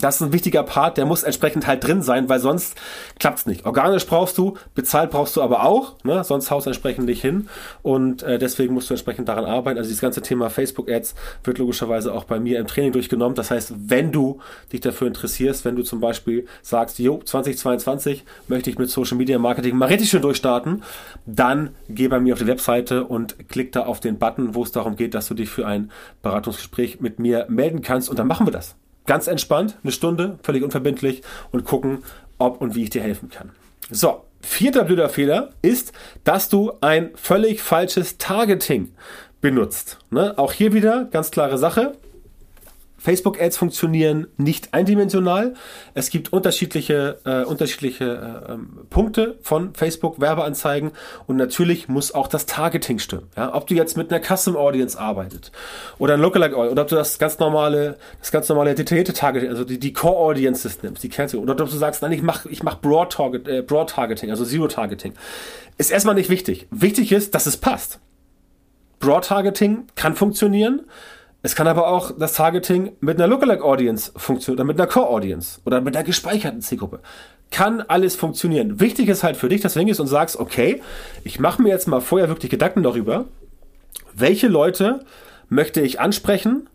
Das 0.00 0.16
ist 0.16 0.22
ein 0.22 0.32
wichtiger 0.32 0.62
Part, 0.62 0.98
der 0.98 1.06
muss 1.06 1.22
entsprechend 1.22 1.66
halt 1.66 1.86
drin 1.86 2.02
sein, 2.02 2.28
weil 2.28 2.40
sonst 2.40 2.76
klappt's 3.18 3.46
nicht. 3.46 3.64
Organisch 3.64 4.06
brauchst 4.06 4.36
du, 4.38 4.56
bezahlt 4.74 5.10
brauchst 5.10 5.36
du 5.36 5.42
aber 5.42 5.64
auch, 5.64 5.96
ne? 6.04 6.24
sonst 6.24 6.50
haust 6.50 6.66
du 6.66 6.70
entsprechend 6.70 7.06
nicht 7.06 7.20
hin 7.20 7.48
und 7.82 8.22
äh, 8.22 8.38
deswegen 8.38 8.74
musst 8.74 8.90
du 8.90 8.94
entsprechend 8.94 9.28
daran 9.28 9.44
arbeiten. 9.44 9.78
Also 9.78 9.88
dieses 9.88 10.00
ganze 10.00 10.22
Thema 10.22 10.50
Facebook 10.50 10.90
Ads 10.90 11.14
wird 11.44 11.58
logischerweise 11.58 12.12
auch 12.12 12.24
bei 12.24 12.38
mir 12.38 12.58
im 12.58 12.66
Training 12.66 12.92
durchgenommen. 12.92 13.34
Das 13.34 13.50
heißt, 13.50 13.74
wenn 13.88 14.12
du 14.12 14.40
dich 14.72 14.80
dafür 14.80 15.06
interessierst, 15.06 15.64
wenn 15.64 15.76
du 15.76 15.82
zum 15.82 16.00
Beispiel 16.00 16.46
sagst, 16.62 16.98
jo, 16.98 17.20
2022 17.24 18.24
möchte 18.48 18.70
ich 18.70 18.78
mit 18.78 18.90
Social 18.90 19.16
Media 19.16 19.38
Marketing 19.38 19.76
mal 19.76 19.86
richtig 19.86 20.10
schön 20.10 20.22
durchstarten, 20.22 20.82
dann 21.24 21.70
geh 21.88 22.08
bei 22.08 22.20
mir 22.20 22.34
auf 22.34 22.40
die 22.40 22.46
Webseite 22.46 23.04
und 23.04 23.48
klick 23.48 23.72
da 23.72 23.84
auf 23.84 24.00
den 24.00 24.18
Button, 24.18 24.54
wo 24.54 24.62
es 24.62 24.72
darum 24.72 24.96
geht, 24.96 25.14
dass 25.14 25.28
du 25.28 25.34
dich 25.34 25.48
für 25.48 25.66
ein 25.66 25.90
Beratungsgespräch 26.22 27.00
mit 27.00 27.18
mir 27.18 27.46
melden 27.48 27.82
kannst 27.82 28.08
und 28.10 28.18
dann 28.18 28.26
machen 28.26 28.46
wir 28.46 28.52
das. 28.52 28.76
Ganz 29.06 29.26
entspannt, 29.26 29.76
eine 29.82 29.92
Stunde, 29.92 30.38
völlig 30.42 30.62
unverbindlich 30.62 31.22
und 31.52 31.64
gucken, 31.64 32.02
ob 32.38 32.60
und 32.60 32.74
wie 32.74 32.82
ich 32.82 32.90
dir 32.90 33.02
helfen 33.02 33.30
kann. 33.30 33.50
So, 33.90 34.24
vierter 34.40 34.84
blöder 34.84 35.08
Fehler 35.08 35.50
ist, 35.62 35.92
dass 36.24 36.48
du 36.48 36.72
ein 36.80 37.10
völlig 37.14 37.62
falsches 37.62 38.18
Targeting 38.18 38.92
benutzt. 39.40 39.98
Ne? 40.10 40.34
Auch 40.36 40.52
hier 40.52 40.72
wieder 40.72 41.04
ganz 41.04 41.30
klare 41.30 41.56
Sache. 41.56 41.92
Facebook-Ads 42.98 43.56
funktionieren 43.56 44.26
nicht 44.36 44.72
eindimensional. 44.72 45.54
Es 45.94 46.10
gibt 46.10 46.32
unterschiedliche, 46.32 47.18
äh, 47.24 47.44
unterschiedliche 47.44 48.44
äh, 48.48 48.52
ähm, 48.52 48.86
Punkte 48.90 49.38
von 49.42 49.74
Facebook-Werbeanzeigen 49.74 50.92
und 51.26 51.36
natürlich 51.36 51.88
muss 51.88 52.14
auch 52.14 52.28
das 52.28 52.46
Targeting 52.46 52.98
stimmen. 52.98 53.28
Ja? 53.36 53.54
Ob 53.54 53.66
du 53.66 53.74
jetzt 53.74 53.96
mit 53.96 54.12
einer 54.12 54.22
Custom 54.24 54.56
Audience 54.56 54.98
arbeitet 54.98 55.52
oder 55.98 56.14
ein 56.14 56.20
Lookalike 56.20 56.56
oder 56.56 56.82
ob 56.82 56.88
du 56.88 56.96
das 56.96 57.18
ganz 57.18 57.38
normale, 57.38 57.96
das 58.18 58.32
ganz 58.32 58.48
normale 58.48 58.74
detaillierte 58.74 59.12
Targeting, 59.12 59.50
also 59.50 59.64
die, 59.64 59.78
die 59.78 59.92
Core 59.92 60.16
Audiences 60.16 60.82
nimmst, 60.82 61.02
die 61.02 61.08
kennst 61.08 61.34
du, 61.34 61.40
oder 61.40 61.52
ob 61.52 61.58
du 61.58 61.66
sagst, 61.66 62.02
nein, 62.02 62.12
ich 62.12 62.22
mache 62.22 62.48
ich 62.48 62.62
mach 62.62 62.80
Broad, 62.80 63.12
Target, 63.12 63.46
äh, 63.46 63.62
Broad 63.62 63.90
Targeting, 63.90 64.30
also 64.30 64.44
Zero 64.44 64.68
Targeting, 64.68 65.12
ist 65.78 65.90
erstmal 65.90 66.14
nicht 66.14 66.30
wichtig. 66.30 66.66
Wichtig 66.70 67.12
ist, 67.12 67.34
dass 67.34 67.46
es 67.46 67.56
passt. 67.56 68.00
Broad 68.98 69.26
Targeting 69.26 69.84
kann 69.94 70.16
funktionieren. 70.16 70.82
Es 71.46 71.54
kann 71.54 71.68
aber 71.68 71.86
auch 71.86 72.10
das 72.10 72.32
Targeting 72.32 72.96
mit 72.98 73.18
einer 73.18 73.28
Lookalike 73.28 73.62
Audience 73.62 74.10
funktionieren 74.16 74.58
oder 74.58 74.64
mit 74.64 74.80
einer 74.80 74.88
Core 74.88 75.10
Audience 75.10 75.60
oder 75.64 75.80
mit 75.80 75.94
einer 75.94 76.04
gespeicherten 76.04 76.60
Zielgruppe. 76.60 76.98
Kann 77.52 77.82
alles 77.82 78.16
funktionieren. 78.16 78.80
Wichtig 78.80 79.08
ist 79.08 79.22
halt 79.22 79.36
für 79.36 79.48
dich, 79.48 79.60
dass 79.60 79.74
du 79.74 79.78
hingehst 79.78 80.00
und 80.00 80.08
sagst, 80.08 80.40
okay, 80.40 80.82
ich 81.22 81.38
mache 81.38 81.62
mir 81.62 81.68
jetzt 81.68 81.86
mal 81.86 82.00
vorher 82.00 82.28
wirklich 82.28 82.50
Gedanken 82.50 82.82
darüber, 82.82 83.26
welche 84.12 84.48
Leute 84.48 85.04
möchte 85.48 85.82
ich 85.82 86.00
ansprechen, 86.00 86.68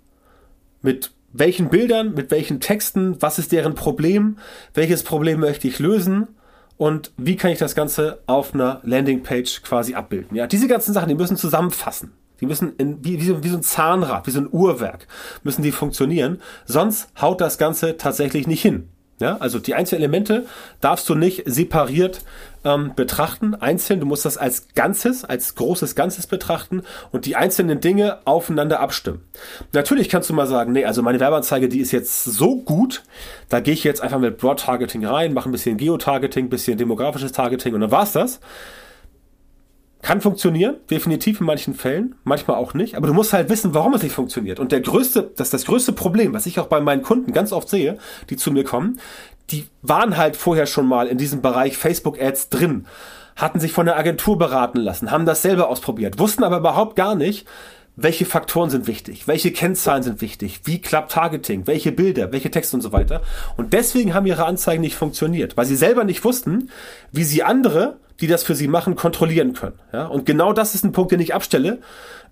mit 0.81 1.11
welchen 1.33 1.67
Bildern, 1.67 2.13
mit 2.13 2.31
welchen 2.31 2.61
Texten, 2.61 3.21
was 3.21 3.39
ist 3.39 3.51
deren 3.51 3.75
Problem, 3.75 4.37
welches 4.73 5.03
Problem 5.03 5.41
möchte 5.41 5.67
ich 5.67 5.79
lösen 5.79 6.29
und 6.77 7.11
wie 7.17 7.35
kann 7.35 7.51
ich 7.51 7.59
das 7.59 7.75
Ganze 7.75 8.19
auf 8.25 8.53
einer 8.53 8.79
Landingpage 8.83 9.63
quasi 9.63 9.95
abbilden. 9.95 10.37
Ja, 10.37 10.47
diese 10.47 10.69
ganzen 10.69 10.93
Sachen, 10.93 11.09
die 11.09 11.15
müssen 11.15 11.35
zusammenfassen. 11.35 12.13
Die 12.41 12.47
müssen 12.47 12.75
in, 12.77 13.03
wie, 13.05 13.21
wie, 13.21 13.25
so, 13.25 13.43
wie 13.43 13.49
so 13.49 13.57
ein 13.57 13.63
Zahnrad, 13.63 14.27
wie 14.27 14.31
so 14.31 14.41
ein 14.41 14.49
Uhrwerk, 14.51 15.07
müssen 15.43 15.61
die 15.61 15.71
funktionieren. 15.71 16.41
Sonst 16.65 17.09
haut 17.21 17.39
das 17.39 17.57
Ganze 17.57 17.97
tatsächlich 17.97 18.47
nicht 18.47 18.61
hin. 18.61 18.89
Ja, 19.21 19.37
also 19.37 19.59
die 19.59 19.75
einzelnen 19.75 20.01
Elemente 20.01 20.47
darfst 20.81 21.07
du 21.07 21.13
nicht 21.13 21.43
separiert 21.45 22.21
ähm, 22.63 22.93
betrachten, 22.95 23.53
einzeln. 23.53 23.99
Du 23.99 24.07
musst 24.07 24.25
das 24.25 24.37
als 24.37 24.69
Ganzes, 24.73 25.23
als 25.23 25.53
großes 25.53 25.93
Ganzes 25.93 26.25
betrachten 26.25 26.81
und 27.11 27.27
die 27.27 27.35
einzelnen 27.35 27.79
Dinge 27.79 28.17
aufeinander 28.25 28.79
abstimmen. 28.79 29.23
Natürlich 29.73 30.09
kannst 30.09 30.31
du 30.31 30.33
mal 30.33 30.47
sagen, 30.47 30.71
nee, 30.71 30.85
also 30.85 31.03
meine 31.03 31.19
Werbeanzeige, 31.19 31.69
die 31.69 31.81
ist 31.81 31.91
jetzt 31.91 32.23
so 32.23 32.55
gut, 32.61 33.03
da 33.47 33.59
gehe 33.59 33.75
ich 33.75 33.83
jetzt 33.83 34.01
einfach 34.01 34.19
mit 34.19 34.39
Broad 34.39 34.61
Targeting 34.61 35.05
rein, 35.05 35.33
mache 35.33 35.49
ein 35.49 35.51
bisschen 35.51 35.77
Geotargeting, 35.77 36.49
bisschen 36.49 36.79
demografisches 36.79 37.31
Targeting 37.31 37.75
und 37.75 37.81
dann 37.81 37.91
war's 37.91 38.13
das. 38.13 38.39
Kann 40.01 40.21
funktionieren, 40.21 40.77
definitiv 40.89 41.39
in 41.39 41.45
manchen 41.45 41.73
Fällen, 41.75 42.15
manchmal 42.23 42.57
auch 42.57 42.73
nicht, 42.73 42.95
aber 42.95 43.07
du 43.07 43.13
musst 43.13 43.33
halt 43.33 43.49
wissen, 43.49 43.73
warum 43.73 43.93
es 43.93 44.01
nicht 44.01 44.15
funktioniert. 44.15 44.59
Und 44.59 44.71
der 44.71 44.81
größte, 44.81 45.31
das 45.35 45.47
ist 45.47 45.53
das 45.53 45.65
größte 45.65 45.93
Problem, 45.93 46.33
was 46.33 46.47
ich 46.47 46.59
auch 46.59 46.67
bei 46.67 46.81
meinen 46.81 47.03
Kunden 47.03 47.33
ganz 47.33 47.51
oft 47.51 47.69
sehe, 47.69 47.97
die 48.29 48.35
zu 48.35 48.51
mir 48.51 48.63
kommen, 48.63 48.99
die 49.51 49.65
waren 49.81 50.17
halt 50.17 50.35
vorher 50.35 50.65
schon 50.65 50.87
mal 50.87 51.07
in 51.07 51.17
diesem 51.17 51.41
Bereich 51.41 51.77
Facebook 51.77 52.19
Ads 52.19 52.49
drin, 52.49 52.87
hatten 53.35 53.59
sich 53.59 53.73
von 53.73 53.85
der 53.85 53.97
Agentur 53.97 54.37
beraten 54.37 54.79
lassen, 54.79 55.11
haben 55.11 55.25
das 55.25 55.41
selber 55.41 55.69
ausprobiert, 55.69 56.19
wussten 56.19 56.43
aber 56.43 56.57
überhaupt 56.57 56.95
gar 56.95 57.15
nicht, 57.15 57.47
welche 57.95 58.25
Faktoren 58.25 58.69
sind 58.69 58.87
wichtig, 58.87 59.27
welche 59.27 59.51
Kennzahlen 59.51 60.03
sind 60.03 60.21
wichtig, 60.21 60.61
wie 60.63 60.79
klappt 60.79 61.11
Targeting, 61.11 61.67
welche 61.67 61.91
Bilder, 61.91 62.31
welche 62.31 62.49
Texte 62.49 62.75
und 62.75 62.81
so 62.81 62.91
weiter. 62.91 63.21
Und 63.57 63.73
deswegen 63.73 64.13
haben 64.13 64.25
ihre 64.25 64.45
Anzeigen 64.45 64.81
nicht 64.81 64.95
funktioniert, 64.95 65.57
weil 65.57 65.65
sie 65.65 65.75
selber 65.75 66.03
nicht 66.03 66.23
wussten, 66.23 66.69
wie 67.11 67.23
sie 67.23 67.43
andere, 67.43 67.97
die 68.21 68.27
das 68.27 68.43
für 68.43 68.55
sie 68.55 68.67
machen, 68.67 68.95
kontrollieren 68.95 69.53
können. 69.53 69.79
Ja? 69.91 70.05
Und 70.05 70.25
genau 70.25 70.53
das 70.53 70.75
ist 70.75 70.85
ein 70.85 70.91
Punkt, 70.91 71.11
den 71.11 71.19
ich 71.19 71.33
abstelle 71.33 71.79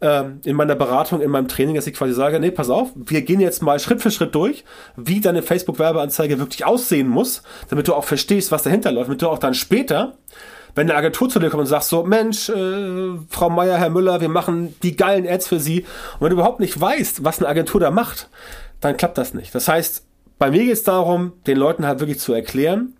ähm, 0.01 0.39
in 0.45 0.55
meiner 0.55 0.75
Beratung, 0.75 1.21
in 1.21 1.31
meinem 1.31 1.47
Training, 1.47 1.75
dass 1.75 1.87
ich 1.87 1.95
quasi 1.95 2.13
sage, 2.13 2.39
nee, 2.39 2.51
pass 2.51 2.69
auf, 2.69 2.91
wir 2.95 3.23
gehen 3.23 3.39
jetzt 3.39 3.61
mal 3.61 3.79
Schritt 3.79 4.01
für 4.01 4.11
Schritt 4.11 4.35
durch, 4.35 4.63
wie 4.95 5.19
deine 5.19 5.41
Facebook-Werbeanzeige 5.41 6.39
wirklich 6.39 6.65
aussehen 6.65 7.07
muss, 7.07 7.43
damit 7.69 7.87
du 7.87 7.93
auch 7.95 8.05
verstehst, 8.05 8.51
was 8.51 8.63
dahinter 8.63 8.91
läuft, 8.91 9.07
damit 9.07 9.21
du 9.21 9.29
auch 9.29 9.39
dann 9.39 9.53
später 9.53 10.13
wenn 10.75 10.87
eine 10.87 10.97
Agentur 10.97 11.27
zu 11.29 11.39
dir 11.39 11.49
kommt 11.49 11.61
und 11.61 11.67
sagt 11.67 11.85
so, 11.85 12.03
Mensch, 12.03 12.47
äh, 12.47 13.17
Frau 13.27 13.49
Meier, 13.49 13.77
Herr 13.77 13.89
Müller, 13.89 14.21
wir 14.21 14.29
machen 14.29 14.75
die 14.83 14.95
geilen 14.95 15.27
Ads 15.27 15.47
für 15.47 15.59
Sie. 15.59 15.81
Und 15.81 16.21
wenn 16.21 16.29
du 16.29 16.35
überhaupt 16.35 16.59
nicht 16.59 16.79
weißt, 16.79 17.23
was 17.23 17.39
eine 17.39 17.47
Agentur 17.47 17.81
da 17.81 17.89
macht, 17.89 18.29
dann 18.79 18.95
klappt 18.95 19.17
das 19.17 19.33
nicht. 19.33 19.53
Das 19.53 19.67
heißt, 19.67 20.05
bei 20.37 20.51
mir 20.51 20.63
geht 20.63 20.73
es 20.73 20.83
darum, 20.83 21.33
den 21.47 21.57
Leuten 21.57 21.85
halt 21.85 21.99
wirklich 21.99 22.19
zu 22.19 22.33
erklären, 22.33 22.93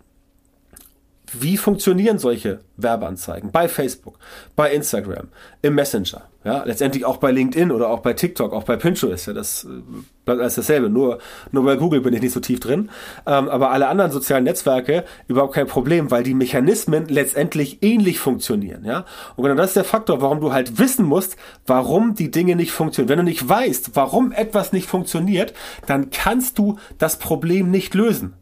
wie 1.32 1.56
funktionieren 1.56 2.18
solche 2.18 2.60
Werbeanzeigen? 2.76 3.50
Bei 3.50 3.68
Facebook, 3.68 4.18
bei 4.56 4.72
Instagram, 4.72 5.28
im 5.62 5.74
Messenger, 5.74 6.22
ja, 6.44 6.64
letztendlich 6.64 7.04
auch 7.04 7.18
bei 7.18 7.30
LinkedIn 7.30 7.70
oder 7.70 7.88
auch 7.88 8.00
bei 8.00 8.14
TikTok, 8.14 8.52
auch 8.52 8.64
bei 8.64 8.76
Pinterest, 8.76 9.26
ja, 9.26 9.32
das 9.32 9.64
äh, 9.64 9.82
bleibt 10.24 10.40
alles 10.40 10.54
dasselbe, 10.54 10.88
nur, 10.88 11.18
nur 11.52 11.64
bei 11.64 11.76
Google 11.76 12.00
bin 12.00 12.14
ich 12.14 12.22
nicht 12.22 12.32
so 12.32 12.40
tief 12.40 12.60
drin, 12.60 12.90
ähm, 13.26 13.48
aber 13.48 13.70
alle 13.70 13.88
anderen 13.88 14.10
sozialen 14.10 14.44
Netzwerke 14.44 15.04
überhaupt 15.28 15.54
kein 15.54 15.66
Problem, 15.66 16.10
weil 16.10 16.22
die 16.22 16.34
Mechanismen 16.34 17.06
letztendlich 17.08 17.82
ähnlich 17.82 18.18
funktionieren, 18.18 18.84
ja, 18.84 19.04
und 19.36 19.44
genau 19.44 19.56
das 19.56 19.70
ist 19.70 19.76
der 19.76 19.84
Faktor, 19.84 20.22
warum 20.22 20.40
du 20.40 20.52
halt 20.52 20.78
wissen 20.78 21.04
musst, 21.04 21.36
warum 21.66 22.14
die 22.14 22.30
Dinge 22.30 22.56
nicht 22.56 22.72
funktionieren. 22.72 23.10
Wenn 23.10 23.24
du 23.24 23.30
nicht 23.30 23.46
weißt, 23.46 23.90
warum 23.94 24.32
etwas 24.32 24.72
nicht 24.72 24.88
funktioniert, 24.88 25.52
dann 25.86 26.10
kannst 26.10 26.58
du 26.58 26.78
das 26.98 27.18
Problem 27.18 27.70
nicht 27.70 27.94
lösen. 27.94 28.34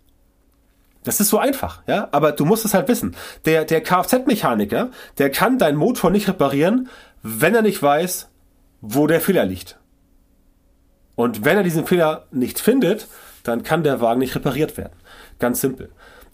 Das 1.09 1.21
ist 1.21 1.31
so 1.31 1.39
einfach, 1.39 1.81
ja, 1.87 2.07
aber 2.13 2.33
du 2.33 2.45
musst 2.45 2.67
es 2.67 2.75
halt 2.75 2.87
wissen. 2.87 3.17
Der, 3.47 3.65
der 3.65 3.81
Kfz-Mechaniker, 3.81 4.91
der 5.17 5.31
kann 5.31 5.57
deinen 5.57 5.79
Motor 5.79 6.11
nicht 6.11 6.29
reparieren, 6.29 6.91
wenn 7.23 7.55
er 7.55 7.63
nicht 7.63 7.83
weiß, 7.83 8.29
wo 8.83 9.07
der 9.07 9.23
Fehler 9.23 9.47
liegt. 9.47 9.79
Und 11.15 11.47
wenn 11.47 11.57
er 11.57 11.63
diesen 11.63 11.87
Fehler 11.87 12.27
nicht 12.31 12.61
findet, 12.61 13.09
dann 13.43 13.63
kann 13.63 13.85
der 13.85 14.03
Wagen 14.03 14.21
nicht 14.21 14.35
repariert 14.35 14.77
werden. 14.77 14.93
Ganz 15.39 15.63
simpel. 15.63 15.89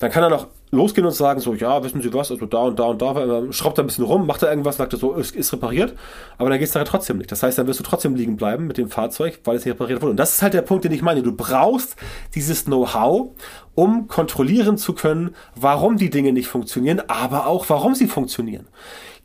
Dann 0.04 0.12
kann 0.12 0.22
er 0.22 0.28
noch 0.28 0.48
losgehen 0.70 1.06
und 1.06 1.14
sagen 1.14 1.40
so, 1.40 1.54
ja, 1.54 1.82
wissen 1.82 2.02
Sie 2.02 2.12
was, 2.12 2.30
also 2.30 2.44
da 2.44 2.58
und 2.58 2.78
da 2.78 2.84
und 2.84 3.00
da, 3.00 3.50
schraubt 3.54 3.78
er 3.78 3.84
ein 3.84 3.86
bisschen 3.86 4.04
rum, 4.04 4.26
macht 4.26 4.42
er 4.42 4.50
irgendwas, 4.50 4.76
sagt 4.76 4.92
er 4.92 4.98
so, 4.98 5.14
ist, 5.14 5.34
ist 5.34 5.50
repariert, 5.54 5.94
aber 6.36 6.50
dann 6.50 6.58
geht 6.58 6.68
es 6.68 6.74
da 6.74 6.84
trotzdem 6.84 7.16
nicht. 7.16 7.32
Das 7.32 7.42
heißt, 7.42 7.56
dann 7.56 7.66
wirst 7.66 7.80
du 7.80 7.84
trotzdem 7.84 8.14
liegen 8.14 8.36
bleiben 8.36 8.66
mit 8.66 8.76
dem 8.76 8.90
Fahrzeug, 8.90 9.40
weil 9.44 9.56
es 9.56 9.64
nicht 9.64 9.72
repariert 9.72 10.02
wurde. 10.02 10.10
Und 10.10 10.18
das 10.18 10.34
ist 10.34 10.42
halt 10.42 10.52
der 10.52 10.60
Punkt, 10.60 10.84
den 10.84 10.92
ich 10.92 11.00
meine. 11.00 11.22
Du 11.22 11.34
brauchst 11.34 11.96
dieses 12.34 12.66
Know-how, 12.66 13.30
um 13.74 14.06
kontrollieren 14.06 14.76
zu 14.76 14.92
können, 14.92 15.34
warum 15.54 15.96
die 15.96 16.10
Dinge 16.10 16.34
nicht 16.34 16.48
funktionieren, 16.48 17.00
aber 17.08 17.46
auch 17.46 17.64
warum 17.70 17.94
sie 17.94 18.06
funktionieren. 18.06 18.66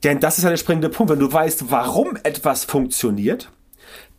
Denn 0.05 0.21
das 0.21 0.37
ist 0.37 0.45
ja 0.45 0.49
der 0.49 0.55
springende 0.55 0.87
Punkt. 0.87 1.11
Wenn 1.11 1.19
du 1.19 1.29
weißt, 1.29 1.69
warum 1.69 2.15
etwas 2.23 2.63
funktioniert, 2.63 3.51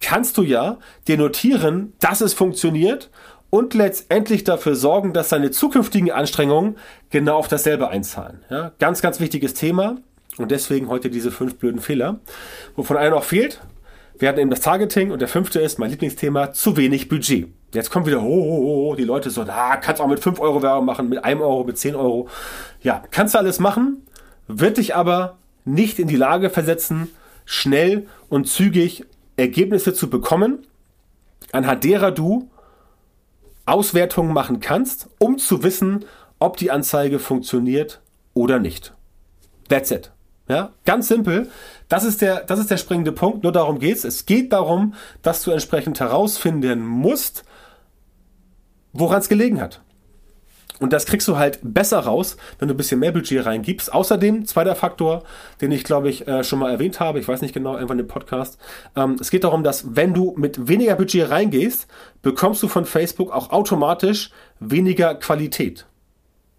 kannst 0.02 0.37
du 0.37 0.43
ja 0.43 0.76
dir 1.09 1.17
notieren, 1.17 1.95
dass 2.00 2.21
es 2.21 2.35
funktioniert 2.35 3.09
und 3.50 3.75
letztendlich 3.75 4.45
dafür 4.45 4.76
sorgen, 4.76 5.12
dass 5.12 5.28
seine 5.28 5.50
zukünftigen 5.50 6.11
Anstrengungen 6.11 6.76
genau 7.11 7.37
auf 7.37 7.49
dasselbe 7.49 7.88
einzahlen. 7.88 8.45
Ja, 8.49 8.73
ganz, 8.78 9.02
ganz 9.02 9.21
wichtiges 9.21 9.54
Thema 9.54 9.97
und 10.38 10.50
deswegen 10.50 10.88
heute 10.88 11.11
diese 11.11 11.30
fünf 11.30 11.57
blöden 11.57 11.80
Fehler, 11.80 12.21
wovon 12.76 12.97
einer 12.97 13.11
noch 13.11 13.25
fehlt. 13.25 13.61
Wir 14.19 14.28
hatten 14.28 14.38
eben 14.38 14.50
das 14.50 14.61
Targeting 14.61 15.11
und 15.11 15.21
der 15.21 15.28
fünfte 15.28 15.61
ist 15.61 15.78
mein 15.78 15.90
Lieblingsthema, 15.90 16.52
zu 16.52 16.76
wenig 16.76 17.09
Budget. 17.09 17.49
Jetzt 17.73 17.90
kommt 17.90 18.07
wieder, 18.07 18.23
oh, 18.23 18.26
oh, 18.26 18.90
oh, 18.90 18.95
die 18.95 19.04
Leute 19.04 19.30
so, 19.30 19.45
na, 19.45 19.76
kannst 19.76 20.00
auch 20.00 20.09
mit 20.09 20.21
5 20.21 20.40
Euro 20.40 20.62
Werbung 20.62 20.85
machen, 20.85 21.09
mit 21.09 21.25
1 21.25 21.40
Euro, 21.40 21.64
mit 21.64 21.78
10 21.78 21.95
Euro. 21.95 22.28
Ja, 22.83 23.02
kannst 23.11 23.35
du 23.35 23.38
alles 23.38 23.61
machen, 23.61 24.07
wird 24.47 24.76
dich 24.76 24.95
aber 24.95 25.38
nicht 25.64 25.99
in 25.99 26.09
die 26.09 26.16
Lage 26.16 26.50
versetzen, 26.50 27.09
schnell 27.45 28.07
und 28.28 28.47
zügig 28.47 29.04
Ergebnisse 29.37 29.95
zu 29.95 30.11
bekommen, 30.11 30.66
anhand 31.52 31.85
derer 31.85 32.11
du 32.11 32.50
Auswertungen 33.71 34.33
machen 34.33 34.61
kannst, 34.61 35.09
um 35.19 35.39
zu 35.39 35.62
wissen, 35.62 36.05
ob 36.39 36.57
die 36.57 36.71
Anzeige 36.71 37.19
funktioniert 37.19 38.00
oder 38.35 38.59
nicht. 38.59 38.95
That's 39.69 39.91
it. 39.91 40.11
Ja, 40.49 40.73
ganz 40.85 41.07
simpel. 41.07 41.49
Das 41.89 42.03
ist 42.03 42.23
der, 42.23 42.41
das 42.41 42.59
ist 42.59 42.71
der 42.71 42.77
springende 42.77 43.12
Punkt. 43.12 43.45
Nur 43.45 43.53
darum 43.53 43.79
geht's. 43.79 44.03
Es 44.03 44.27
geht 44.27 44.53
darum, 44.53 44.95
dass 45.23 45.45
du 45.45 45.53
entsprechend 45.53 46.00
herausfinden 46.00 46.85
musst, 46.85 47.45
woran 48.93 49.21
es 49.21 49.29
gelegen 49.29 49.61
hat. 49.61 49.81
Und 50.81 50.93
das 50.95 51.07
kriegst 51.07 51.29
du 51.29 51.37
halt 51.37 51.61
besser 51.63 52.01
raus, 52.01 52.37
wenn 52.59 52.69
du 52.69 52.75
ein 52.75 52.77
bisschen 52.77 52.99
mehr 52.99 53.13
Budget 53.13 53.45
reingibst. 53.45 53.93
Außerdem, 53.93 54.47
zweiter 54.47 54.75
Faktor, 54.75 55.23
den 55.61 55.71
ich 55.73 55.85
glaube 55.85 56.09
ich 56.09 56.27
äh, 56.27 56.43
schon 56.43 56.59
mal 56.59 56.71
erwähnt 56.71 57.01
habe, 57.01 57.21
ich 57.21 57.29
weiß 57.29 57.43
nicht 57.43 57.55
genau, 57.55 57.75
irgendwann 57.75 57.99
im 57.99 58.09
Podcast. 58.09 58.59
Ähm, 58.97 59.17
es 59.21 59.31
geht 59.31 59.45
darum, 59.45 59.63
dass 59.63 59.95
wenn 59.95 60.15
du 60.15 60.35
mit 60.37 60.69
weniger 60.69 60.97
Budget 60.97 61.31
reingehst, 61.31 61.87
bekommst 62.23 62.63
du 62.63 62.69
von 62.69 62.87
Facebook 62.87 63.31
auch 63.31 63.51
automatisch 63.51 64.31
weniger 64.59 65.15
Qualität. 65.15 65.87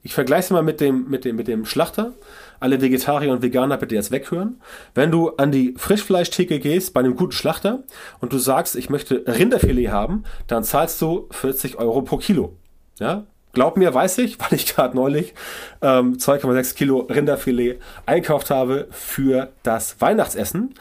Ich 0.03 0.13
vergleiche 0.13 0.45
es 0.45 0.49
mal 0.51 0.63
mit 0.63 0.81
dem, 0.81 1.09
mit 1.09 1.25
dem, 1.25 1.35
mit 1.35 1.47
dem 1.47 1.65
Schlachter. 1.65 2.13
Alle 2.59 2.81
Vegetarier 2.81 3.31
und 3.31 3.41
Veganer 3.41 3.77
bitte 3.77 3.95
jetzt 3.95 4.11
weghören. 4.11 4.59
Wenn 4.95 5.11
du 5.11 5.29
an 5.37 5.51
die 5.51 5.73
Frischfleischtheke 5.77 6.59
gehst 6.59 6.93
bei 6.93 7.01
einem 7.01 7.15
guten 7.15 7.33
Schlachter 7.33 7.83
und 8.19 8.33
du 8.33 8.37
sagst, 8.37 8.75
ich 8.75 8.89
möchte 8.89 9.23
Rinderfilet 9.27 9.89
haben, 9.89 10.23
dann 10.47 10.63
zahlst 10.63 11.01
du 11.01 11.27
40 11.31 11.77
Euro 11.77 12.01
pro 12.01 12.17
Kilo. 12.17 12.55
Ja, 12.99 13.25
Glaub 13.53 13.77
mir, 13.77 13.93
weiß 13.93 14.17
ich, 14.19 14.39
weil 14.39 14.53
ich 14.53 14.73
gerade 14.73 14.95
neulich 14.95 15.33
ähm, 15.81 16.13
2,6 16.17 16.75
Kilo 16.75 16.99
Rinderfilet 16.99 17.79
einkauft 18.05 18.49
habe 18.49 18.87
für 18.91 19.51
das 19.63 19.99
Weihnachtsessen. 19.99 20.73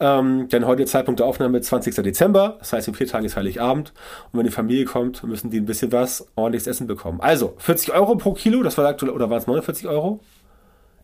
Ähm, 0.00 0.48
denn 0.48 0.66
heute 0.66 0.84
Zeitpunkt 0.84 1.20
der 1.20 1.28
Aufnahme 1.28 1.60
20. 1.60 1.94
Dezember, 1.94 2.56
das 2.58 2.72
heißt 2.72 2.88
in 2.88 2.94
vier 2.94 3.06
Tagen 3.06 3.24
ist 3.24 3.36
Heiligabend. 3.36 3.92
Und 4.32 4.38
wenn 4.38 4.46
die 4.46 4.52
Familie 4.52 4.84
kommt, 4.84 5.22
müssen 5.22 5.50
die 5.50 5.58
ein 5.58 5.64
bisschen 5.64 5.92
was 5.92 6.26
ordentliches 6.34 6.66
Essen 6.66 6.88
bekommen. 6.88 7.20
Also 7.20 7.54
40 7.58 7.92
Euro 7.94 8.16
pro 8.16 8.32
Kilo, 8.32 8.64
das 8.64 8.76
war 8.78 8.86
aktuell, 8.86 9.12
oder 9.12 9.30
waren 9.30 9.38
es 9.38 9.46
49 9.46 9.86
Euro? 9.86 10.18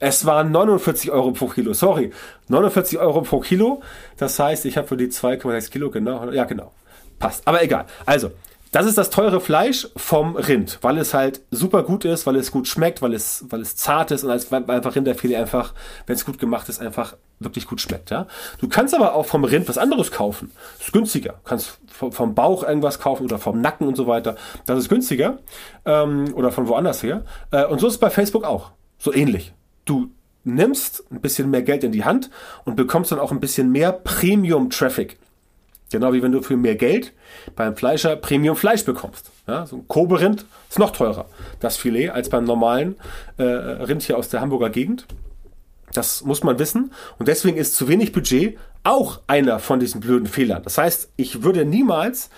Es 0.01 0.27
waren 0.27 0.51
49 0.51 1.13
Euro 1.13 1.31
pro 1.33 1.47
Kilo, 1.47 1.75
sorry. 1.75 2.11
49 2.49 2.99
Euro 2.99 3.23
pro 3.23 3.39
Kilo. 3.41 3.83
Das 4.17 4.39
heißt, 4.39 4.65
ich 4.65 4.77
habe 4.77 4.89
für 4.89 4.97
die 4.97 5.09
2,6 5.09 5.71
Kilo, 5.71 5.91
genau, 5.91 6.31
ja 6.33 6.45
genau. 6.45 6.73
Passt. 7.21 7.47
Aber 7.47 7.63
egal. 7.63 7.87
Also, 8.05 8.31
das 8.73 8.87
ist 8.87 8.99
das 8.99 9.11
teure 9.11 9.41
Fleisch 9.41 9.89
vom 9.97 10.37
Rind, 10.37 10.79
weil 10.83 10.99
es 10.99 11.15
halt 11.15 11.41
super 11.51 11.83
gut 11.83 12.05
ist, 12.05 12.27
weil 12.27 12.37
es 12.37 12.51
gut 12.51 12.69
schmeckt, 12.69 13.01
weil 13.03 13.15
es, 13.15 13.45
weil 13.49 13.61
es 13.61 13.77
zart 13.77 14.11
ist 14.11 14.25
und 14.25 14.31
als 14.31 14.53
einfach 14.53 14.95
Rinderfilet 14.95 15.37
einfach, 15.37 15.75
wenn 16.07 16.17
es 16.17 16.25
gut 16.25 16.39
gemacht 16.39 16.69
ist, 16.69 16.81
einfach 16.81 17.17
wirklich 17.41 17.67
gut 17.67 17.81
schmeckt. 17.81 18.11
Ja? 18.11 18.27
Du 18.61 18.69
kannst 18.69 18.95
aber 18.95 19.15
auch 19.15 19.27
vom 19.27 19.45
Rind 19.45 19.69
was 19.69 19.79
anderes 19.79 20.11
kaufen. 20.11 20.51
Ist 20.81 20.93
günstiger. 20.93 21.35
Du 21.45 21.49
kannst 21.49 21.79
vom 21.89 22.35
Bauch 22.35 22.63
irgendwas 22.63 22.99
kaufen 23.01 23.25
oder 23.25 23.39
vom 23.39 23.61
Nacken 23.61 23.87
und 23.87 23.97
so 23.97 24.07
weiter. 24.07 24.37
Das 24.67 24.79
ist 24.79 24.89
günstiger. 24.89 25.39
Ähm, 25.85 26.35
oder 26.35 26.51
von 26.51 26.69
woanders 26.69 27.03
her. 27.03 27.25
Äh, 27.51 27.65
und 27.67 27.81
so 27.81 27.87
ist 27.87 27.95
es 27.95 28.01
bei 28.01 28.11
Facebook 28.11 28.45
auch. 28.45 28.73
So 28.99 29.13
ähnlich. 29.13 29.53
Du 29.85 30.11
nimmst 30.45 31.05
ein 31.11 31.21
bisschen 31.21 31.51
mehr 31.51 31.63
Geld 31.63 31.85
in 31.85 31.93
die 31.93 32.05
Hand 32.05 32.31
und 32.65 32.77
bekommst 32.77 33.13
dann 33.13 33.19
auch 33.19 33.33
ein 33.33 33.41
bisschen 33.41 33.71
mehr 33.71 33.93
Premium-Traffic. 33.93 35.19
Genau 35.91 36.13
wie 36.13 36.23
wenn 36.23 36.33
du 36.33 36.43
für 36.43 36.57
mehr 36.57 36.77
Geld 36.77 37.13
beim 37.57 37.75
Fleischer 37.77 38.17
Premium 38.17 38.57
Fleisch 38.57 38.85
bekommst. 38.85 39.31
Ja, 39.47 39.65
so 39.67 39.77
ein 39.77 39.89
Kobe-Rind 39.89 40.45
ist 40.69 40.79
noch 40.79 40.91
teurer, 40.91 41.27
das 41.61 41.79
Filet, 41.79 42.11
als 42.11 42.29
beim 42.29 42.45
normalen 42.45 42.97
äh, 43.39 43.43
Rind 43.43 44.03
hier 44.03 44.19
aus 44.19 44.29
der 44.29 44.41
Hamburger 44.41 44.69
Gegend. 44.71 45.07
Das 45.95 46.23
muss 46.23 46.43
man 46.43 46.59
wissen. 46.59 46.93
Und 47.19 47.29
deswegen 47.29 47.57
ist 47.57 47.75
zu 47.75 47.89
wenig 47.89 48.13
Budget 48.13 48.59
auch 48.85 49.21
einer 49.27 49.59
von 49.59 49.81
diesen 49.81 50.01
blöden 50.01 50.27
Fehlern. 50.27 50.63
Das 50.63 50.77
heißt, 50.77 51.11
ich 51.17 51.43
würde 51.43 51.65
niemals 51.65 52.29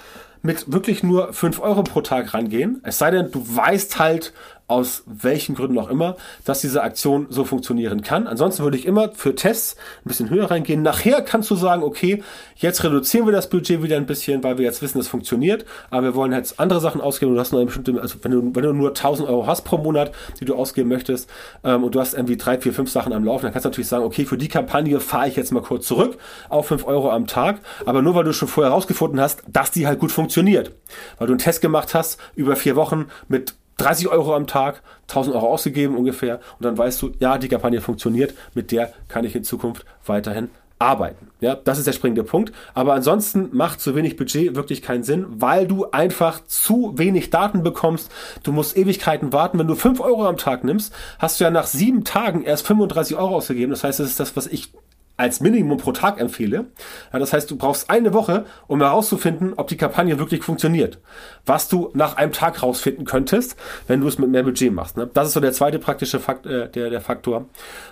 mit 0.42 0.72
wirklich 0.72 1.02
nur 1.02 1.32
5 1.32 1.60
Euro 1.60 1.82
pro 1.82 2.00
Tag 2.00 2.32
rangehen. 2.32 2.80
Es 2.84 2.98
sei 2.98 3.10
denn, 3.10 3.30
du 3.30 3.44
weißt 3.44 3.98
halt, 3.98 4.32
aus 4.70 5.02
welchen 5.06 5.56
Gründen 5.56 5.78
auch 5.78 5.90
immer, 5.90 6.16
dass 6.44 6.60
diese 6.60 6.82
Aktion 6.82 7.26
so 7.28 7.44
funktionieren 7.44 8.02
kann. 8.02 8.28
Ansonsten 8.28 8.62
würde 8.62 8.76
ich 8.76 8.86
immer 8.86 9.10
für 9.12 9.34
Tests 9.34 9.76
ein 10.04 10.08
bisschen 10.08 10.30
höher 10.30 10.50
reingehen. 10.50 10.82
Nachher 10.82 11.22
kannst 11.22 11.50
du 11.50 11.56
sagen, 11.56 11.82
okay, 11.82 12.22
jetzt 12.54 12.84
reduzieren 12.84 13.26
wir 13.26 13.32
das 13.32 13.50
Budget 13.50 13.82
wieder 13.82 13.96
ein 13.96 14.06
bisschen, 14.06 14.44
weil 14.44 14.58
wir 14.58 14.64
jetzt 14.64 14.80
wissen, 14.80 15.00
es 15.00 15.08
funktioniert, 15.08 15.64
aber 15.90 16.04
wir 16.04 16.14
wollen 16.14 16.32
jetzt 16.32 16.60
andere 16.60 16.80
Sachen 16.80 17.00
ausgeben. 17.00 17.34
Du 17.34 17.40
hast 17.40 17.50
nur 17.50 17.60
eine 17.60 17.66
bestimmte, 17.66 18.00
also 18.00 18.18
wenn 18.22 18.30
du, 18.30 18.54
wenn 18.54 18.62
du 18.62 18.72
nur 18.72 18.90
1000 18.90 19.28
Euro 19.28 19.46
hast 19.46 19.62
pro 19.62 19.78
Monat, 19.78 20.12
die 20.38 20.44
du 20.44 20.54
ausgeben 20.54 20.88
möchtest, 20.88 21.28
ähm, 21.64 21.82
und 21.82 21.94
du 21.94 22.00
hast 22.00 22.14
irgendwie 22.14 22.36
drei, 22.36 22.58
vier, 22.58 22.72
fünf 22.72 22.90
Sachen 22.90 23.12
am 23.12 23.24
Laufen, 23.24 23.46
dann 23.46 23.52
kannst 23.52 23.64
du 23.64 23.70
natürlich 23.70 23.88
sagen, 23.88 24.04
okay, 24.04 24.24
für 24.24 24.38
die 24.38 24.48
Kampagne 24.48 25.00
fahre 25.00 25.28
ich 25.28 25.34
jetzt 25.34 25.50
mal 25.50 25.62
kurz 25.62 25.86
zurück 25.86 26.16
auf 26.48 26.68
5 26.68 26.86
Euro 26.86 27.10
am 27.10 27.26
Tag, 27.26 27.58
aber 27.86 28.02
nur 28.02 28.14
weil 28.14 28.24
du 28.24 28.32
schon 28.32 28.46
vorher 28.46 28.70
herausgefunden 28.70 29.20
hast, 29.20 29.42
dass 29.48 29.72
die 29.72 29.88
halt 29.88 29.98
gut 29.98 30.12
funktioniert. 30.12 30.72
Weil 31.18 31.26
du 31.26 31.32
einen 31.32 31.38
Test 31.38 31.60
gemacht 31.60 31.94
hast 31.94 32.20
über 32.36 32.54
vier 32.54 32.76
Wochen 32.76 33.06
mit 33.28 33.54
30 33.80 34.08
Euro 34.08 34.34
am 34.34 34.46
Tag, 34.46 34.82
1000 35.08 35.34
Euro 35.36 35.48
ausgegeben 35.48 35.96
ungefähr 35.96 36.40
und 36.58 36.64
dann 36.64 36.76
weißt 36.76 37.00
du, 37.02 37.12
ja, 37.18 37.38
die 37.38 37.48
Kampagne 37.48 37.80
funktioniert, 37.80 38.34
mit 38.54 38.72
der 38.72 38.92
kann 39.08 39.24
ich 39.24 39.34
in 39.34 39.44
Zukunft 39.44 39.84
weiterhin 40.06 40.50
arbeiten. 40.80 41.28
Ja, 41.40 41.54
das 41.54 41.78
ist 41.78 41.86
der 41.86 41.92
springende 41.92 42.24
Punkt. 42.24 42.52
Aber 42.72 42.94
ansonsten 42.94 43.50
macht 43.52 43.80
zu 43.80 43.94
wenig 43.94 44.16
Budget 44.16 44.56
wirklich 44.56 44.80
keinen 44.80 45.04
Sinn, 45.04 45.26
weil 45.28 45.66
du 45.66 45.90
einfach 45.90 46.42
zu 46.46 46.94
wenig 46.96 47.28
Daten 47.30 47.62
bekommst. 47.62 48.10
Du 48.42 48.52
musst 48.52 48.76
Ewigkeiten 48.76 49.32
warten. 49.32 49.58
Wenn 49.58 49.66
du 49.66 49.74
5 49.74 50.00
Euro 50.00 50.26
am 50.26 50.38
Tag 50.38 50.64
nimmst, 50.64 50.94
hast 51.18 51.38
du 51.38 51.44
ja 51.44 51.50
nach 51.50 51.66
sieben 51.66 52.04
Tagen 52.04 52.42
erst 52.42 52.66
35 52.66 53.16
Euro 53.16 53.36
ausgegeben. 53.36 53.70
Das 53.70 53.84
heißt, 53.84 54.00
das 54.00 54.08
ist 54.08 54.20
das, 54.20 54.36
was 54.36 54.46
ich 54.46 54.72
als 55.20 55.40
Minimum 55.40 55.76
pro 55.76 55.92
Tag 55.92 56.18
empfehle. 56.18 56.66
Ja, 57.12 57.18
das 57.18 57.32
heißt, 57.32 57.50
du 57.50 57.56
brauchst 57.56 57.90
eine 57.90 58.14
Woche, 58.14 58.46
um 58.66 58.80
herauszufinden, 58.80 59.52
ob 59.56 59.68
die 59.68 59.76
Kampagne 59.76 60.18
wirklich 60.18 60.42
funktioniert. 60.42 60.98
Was 61.44 61.68
du 61.68 61.90
nach 61.94 62.16
einem 62.16 62.32
Tag 62.32 62.56
herausfinden 62.56 63.04
könntest, 63.04 63.56
wenn 63.86 64.00
du 64.00 64.08
es 64.08 64.18
mit 64.18 64.30
mehr 64.30 64.42
Budget 64.42 64.72
machst. 64.72 64.96
Ne? 64.96 65.08
Das 65.12 65.28
ist 65.28 65.34
so 65.34 65.40
der 65.40 65.52
zweite 65.52 65.78
praktische 65.78 66.20
Fakt, 66.20 66.46
äh, 66.46 66.70
der, 66.70 66.90
der 66.90 67.00
Faktor. 67.00 67.46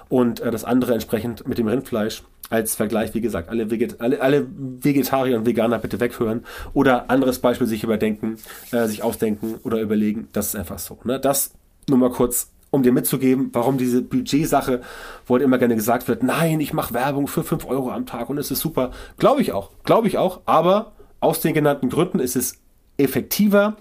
Und 0.08 0.40
äh, 0.40 0.50
das 0.50 0.64
andere 0.64 0.94
entsprechend 0.94 1.46
mit 1.46 1.58
dem 1.58 1.68
Rindfleisch 1.68 2.22
als 2.50 2.74
Vergleich, 2.74 3.12
wie 3.12 3.20
gesagt, 3.20 3.50
alle, 3.50 3.70
Veget 3.70 4.00
alle, 4.00 4.22
alle 4.22 4.46
Vegetarier 4.48 5.36
und 5.36 5.44
Veganer 5.44 5.78
bitte 5.78 6.00
weghören 6.00 6.46
oder 6.72 7.10
anderes 7.10 7.40
Beispiel 7.40 7.66
sich 7.66 7.84
überdenken, 7.84 8.38
äh, 8.72 8.86
sich 8.86 9.02
ausdenken 9.02 9.56
oder 9.64 9.80
überlegen. 9.80 10.28
Das 10.32 10.48
ist 10.48 10.56
einfach 10.56 10.78
so. 10.78 10.98
Ne? 11.04 11.20
Das 11.20 11.52
nur 11.88 11.98
mal 11.98 12.10
kurz 12.10 12.50
um 12.70 12.82
dir 12.82 12.92
mitzugeben, 12.92 13.50
warum 13.52 13.78
diese 13.78 14.02
Budgetsache, 14.02 14.82
wo 15.26 15.34
halt 15.34 15.42
immer 15.42 15.58
gerne 15.58 15.74
gesagt 15.74 16.08
wird, 16.08 16.22
nein, 16.22 16.60
ich 16.60 16.72
mache 16.72 16.94
Werbung 16.94 17.26
für 17.26 17.42
5 17.42 17.66
Euro 17.66 17.90
am 17.90 18.06
Tag 18.06 18.28
und 18.28 18.38
es 18.38 18.50
ist 18.50 18.60
super. 18.60 18.90
Glaube 19.18 19.40
ich 19.40 19.52
auch, 19.52 19.70
glaube 19.84 20.08
ich 20.08 20.18
auch, 20.18 20.40
aber 20.44 20.92
aus 21.20 21.40
den 21.40 21.54
genannten 21.54 21.88
Gründen 21.88 22.20
ist 22.20 22.36
es 22.36 22.58
effektiver, 22.98 23.76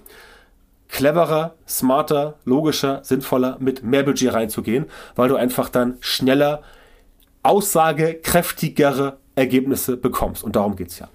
cleverer, 0.88 1.56
smarter, 1.67 2.36
logischer, 2.45 3.04
sinnvoller, 3.04 3.58
mit 3.60 3.84
mehr 3.84 4.04
Budget 4.04 4.34
reinzugehen, 4.34 4.86
weil 5.15 5.30
du 5.30 5.36
einfach 5.36 5.69
dann 5.69 5.97
schneller, 6.00 6.62
aussagekräftigere 7.43 9.17
Ergebnisse 9.36 9.97
bekommst. 9.97 10.43
Und 10.43 10.56
darum 10.56 10.76
geht's 10.76 11.00
ja. 11.00 11.10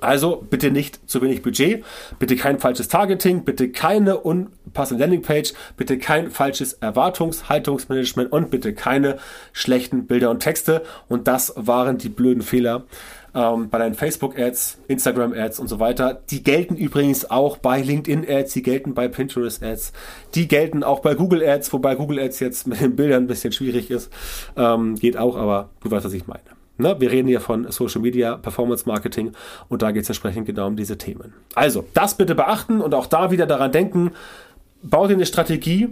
Also 0.00 0.44
bitte 0.48 0.70
nicht 0.70 1.08
zu 1.08 1.22
wenig 1.22 1.42
Budget, 1.42 1.84
bitte 2.18 2.36
kein 2.36 2.58
falsches 2.58 2.88
Targeting, 2.88 3.44
bitte 3.44 3.70
keine 3.70 4.18
unpassende 4.18 5.02
Landingpage, 5.02 5.52
bitte 5.76 5.98
kein 5.98 6.30
falsches 6.30 6.74
Erwartungshaltungsmanagement 6.74 8.32
und 8.32 8.50
bitte 8.50 8.74
keine 8.74 9.18
schlechten 9.52 10.06
Bilder 10.06 10.30
und 10.30 10.40
Texte. 10.40 10.82
Und 11.08 11.28
das 11.28 11.52
waren 11.56 11.98
die 11.98 12.08
blöden 12.08 12.42
Fehler 12.42 12.84
ähm, 13.36 13.68
bei 13.68 13.78
deinen 13.78 13.94
Facebook-Ads, 13.94 14.78
Instagram-Ads 14.88 15.60
und 15.60 15.68
so 15.68 15.78
weiter. 15.78 16.20
Die 16.30 16.42
gelten 16.42 16.76
übrigens 16.76 17.30
auch 17.30 17.58
bei 17.58 17.82
LinkedIn-Ads, 17.82 18.52
die 18.54 18.62
gelten 18.62 18.94
bei 18.94 19.08
Pinterest-Ads, 19.08 19.92
die 20.34 20.48
gelten 20.48 20.82
auch 20.82 21.00
bei 21.00 21.14
Google-Ads, 21.14 21.72
wobei 21.72 21.94
Google-Ads 21.94 22.40
jetzt 22.40 22.66
mit 22.66 22.80
den 22.80 22.96
Bildern 22.96 23.24
ein 23.24 23.26
bisschen 23.26 23.52
schwierig 23.52 23.90
ist. 23.90 24.10
Ähm, 24.56 24.96
geht 24.96 25.16
auch, 25.16 25.36
aber 25.36 25.68
du 25.82 25.90
weißt, 25.90 26.06
was 26.06 26.12
ich 26.14 26.26
meine. 26.26 26.55
Ne? 26.78 26.96
Wir 26.98 27.10
reden 27.10 27.28
hier 27.28 27.40
von 27.40 27.70
Social 27.70 28.00
Media, 28.00 28.36
Performance 28.36 28.84
Marketing 28.86 29.32
und 29.68 29.82
da 29.82 29.90
geht 29.90 30.02
es 30.02 30.08
entsprechend 30.08 30.46
genau 30.46 30.66
um 30.66 30.76
diese 30.76 30.98
Themen. 30.98 31.34
Also, 31.54 31.84
das 31.94 32.16
bitte 32.16 32.34
beachten 32.34 32.80
und 32.80 32.94
auch 32.94 33.06
da 33.06 33.30
wieder 33.30 33.46
daran 33.46 33.72
denken, 33.72 34.12
bau 34.82 35.06
dir 35.06 35.14
eine 35.14 35.26
Strategie, 35.26 35.88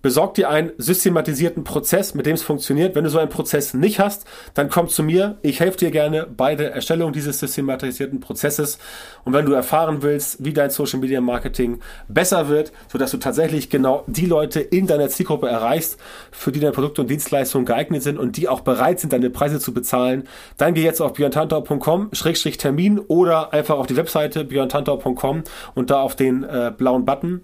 Besorg 0.00 0.34
dir 0.34 0.48
einen 0.48 0.70
systematisierten 0.78 1.64
Prozess, 1.64 2.14
mit 2.14 2.24
dem 2.24 2.34
es 2.34 2.42
funktioniert. 2.42 2.94
Wenn 2.94 3.02
du 3.02 3.10
so 3.10 3.18
einen 3.18 3.30
Prozess 3.30 3.74
nicht 3.74 3.98
hast, 3.98 4.26
dann 4.54 4.68
komm 4.68 4.88
zu 4.88 5.02
mir. 5.02 5.38
Ich 5.42 5.58
helfe 5.58 5.78
dir 5.78 5.90
gerne 5.90 6.24
bei 6.24 6.54
der 6.54 6.72
Erstellung 6.72 7.12
dieses 7.12 7.40
systematisierten 7.40 8.20
Prozesses. 8.20 8.78
Und 9.24 9.32
wenn 9.32 9.44
du 9.44 9.52
erfahren 9.52 10.02
willst, 10.02 10.44
wie 10.44 10.52
dein 10.52 10.70
Social 10.70 11.00
Media 11.00 11.20
Marketing 11.20 11.80
besser 12.06 12.48
wird, 12.48 12.72
sodass 12.92 13.10
du 13.10 13.16
tatsächlich 13.16 13.70
genau 13.70 14.04
die 14.06 14.26
Leute 14.26 14.60
in 14.60 14.86
deiner 14.86 15.08
Zielgruppe 15.08 15.48
erreichst, 15.48 15.98
für 16.30 16.52
die 16.52 16.60
deine 16.60 16.72
Produkte 16.72 17.00
und 17.02 17.10
Dienstleistungen 17.10 17.66
geeignet 17.66 18.04
sind 18.04 18.18
und 18.18 18.36
die 18.36 18.48
auch 18.48 18.60
bereit 18.60 19.00
sind, 19.00 19.12
deine 19.12 19.30
Preise 19.30 19.58
zu 19.58 19.74
bezahlen, 19.74 20.28
dann 20.58 20.74
geh 20.74 20.84
jetzt 20.84 21.00
auf 21.00 21.14
björntantau.com-termin 21.14 23.00
oder 23.00 23.52
einfach 23.52 23.76
auf 23.76 23.88
die 23.88 23.96
Webseite 23.96 24.44
björntantau.com 24.44 25.42
und 25.74 25.90
da 25.90 26.00
auf 26.00 26.14
den 26.14 26.44
äh, 26.44 26.72
blauen 26.76 27.04
Button 27.04 27.42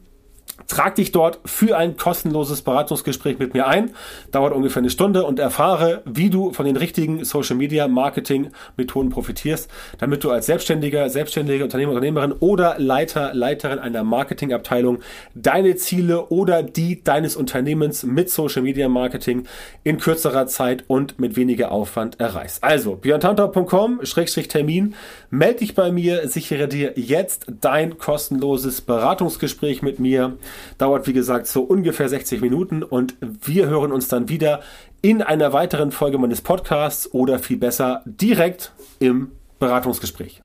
Trag 0.69 0.95
dich 0.95 1.13
dort 1.13 1.41
für 1.45 1.77
ein 1.77 1.97
kostenloses 1.97 2.63
Beratungsgespräch 2.63 3.39
mit 3.39 3.55
mir 3.55 3.67
ein. 3.67 3.91
Dauert 4.31 4.53
ungefähr 4.55 4.81
eine 4.81 4.91
Stunde 4.91 5.25
und 5.25 5.39
erfahre, 5.39 6.03
wie 6.05 6.31
du 6.31 6.53
von 6.53 6.65
den 6.65 6.77
richtigen 6.77 7.25
Social 7.25 7.57
Media 7.57 7.89
Marketing 7.89 8.51
Methoden 8.77 9.11
profitierst, 9.11 9.71
damit 9.99 10.25
du 10.25 10.31
als 10.31 10.47
Selbstständiger, 10.47 11.11
selbstständige 11.11 11.65
Unternehmer, 11.65 11.93
Unternehmerin 11.93 12.33
oder 12.33 12.77
Leiter, 12.79 13.35
Leiterin 13.35 13.79
einer 13.79 14.05
Marketingabteilung 14.05 15.01
deine 15.35 15.77
Ziele 15.77 16.27
oder 16.27 16.63
die 16.63 17.03
deines 17.03 17.37
Unternehmens 17.37 18.05
mit 18.05 18.31
Social 18.31 18.63
Media 18.63 18.89
Marketing 18.89 19.47
in 19.83 19.99
kürzerer 19.99 20.47
Zeit 20.47 20.85
und 20.87 21.19
mit 21.19 21.37
weniger 21.37 21.73
Aufwand 21.73 22.21
erreichst. 22.21 22.63
Also, 22.63 22.97
björntantau.com-termin, 22.97 24.95
melde 25.31 25.59
dich 25.59 25.75
bei 25.75 25.91
mir, 25.91 26.29
sichere 26.29 26.69
dir 26.69 26.93
jetzt 26.97 27.47
dein 27.61 27.99
kostenloses 27.99 28.81
Beratungsgespräch 28.81 29.83
mit 29.83 29.99
mir. 29.99 30.39
Dauert, 30.79 31.07
wie 31.07 31.13
gesagt, 31.13 31.47
so 31.47 31.63
ungefähr 31.63 32.09
60 32.09 32.41
Minuten 32.41 32.83
und 32.83 33.17
wir 33.21 33.69
hören 33.69 33.93
uns 33.93 34.09
dann 34.09 34.29
wieder 34.29 34.61
in 35.03 35.23
einer 35.23 35.53
weiteren 35.53 35.93
Folge 35.93 36.19
meines 36.19 36.41
Podcasts 36.41 37.13
oder 37.13 37.39
viel 37.39 37.57
besser 37.57 38.03
direkt 38.07 38.73
im 39.01 39.33
Beratungsgespräch. 39.59 40.44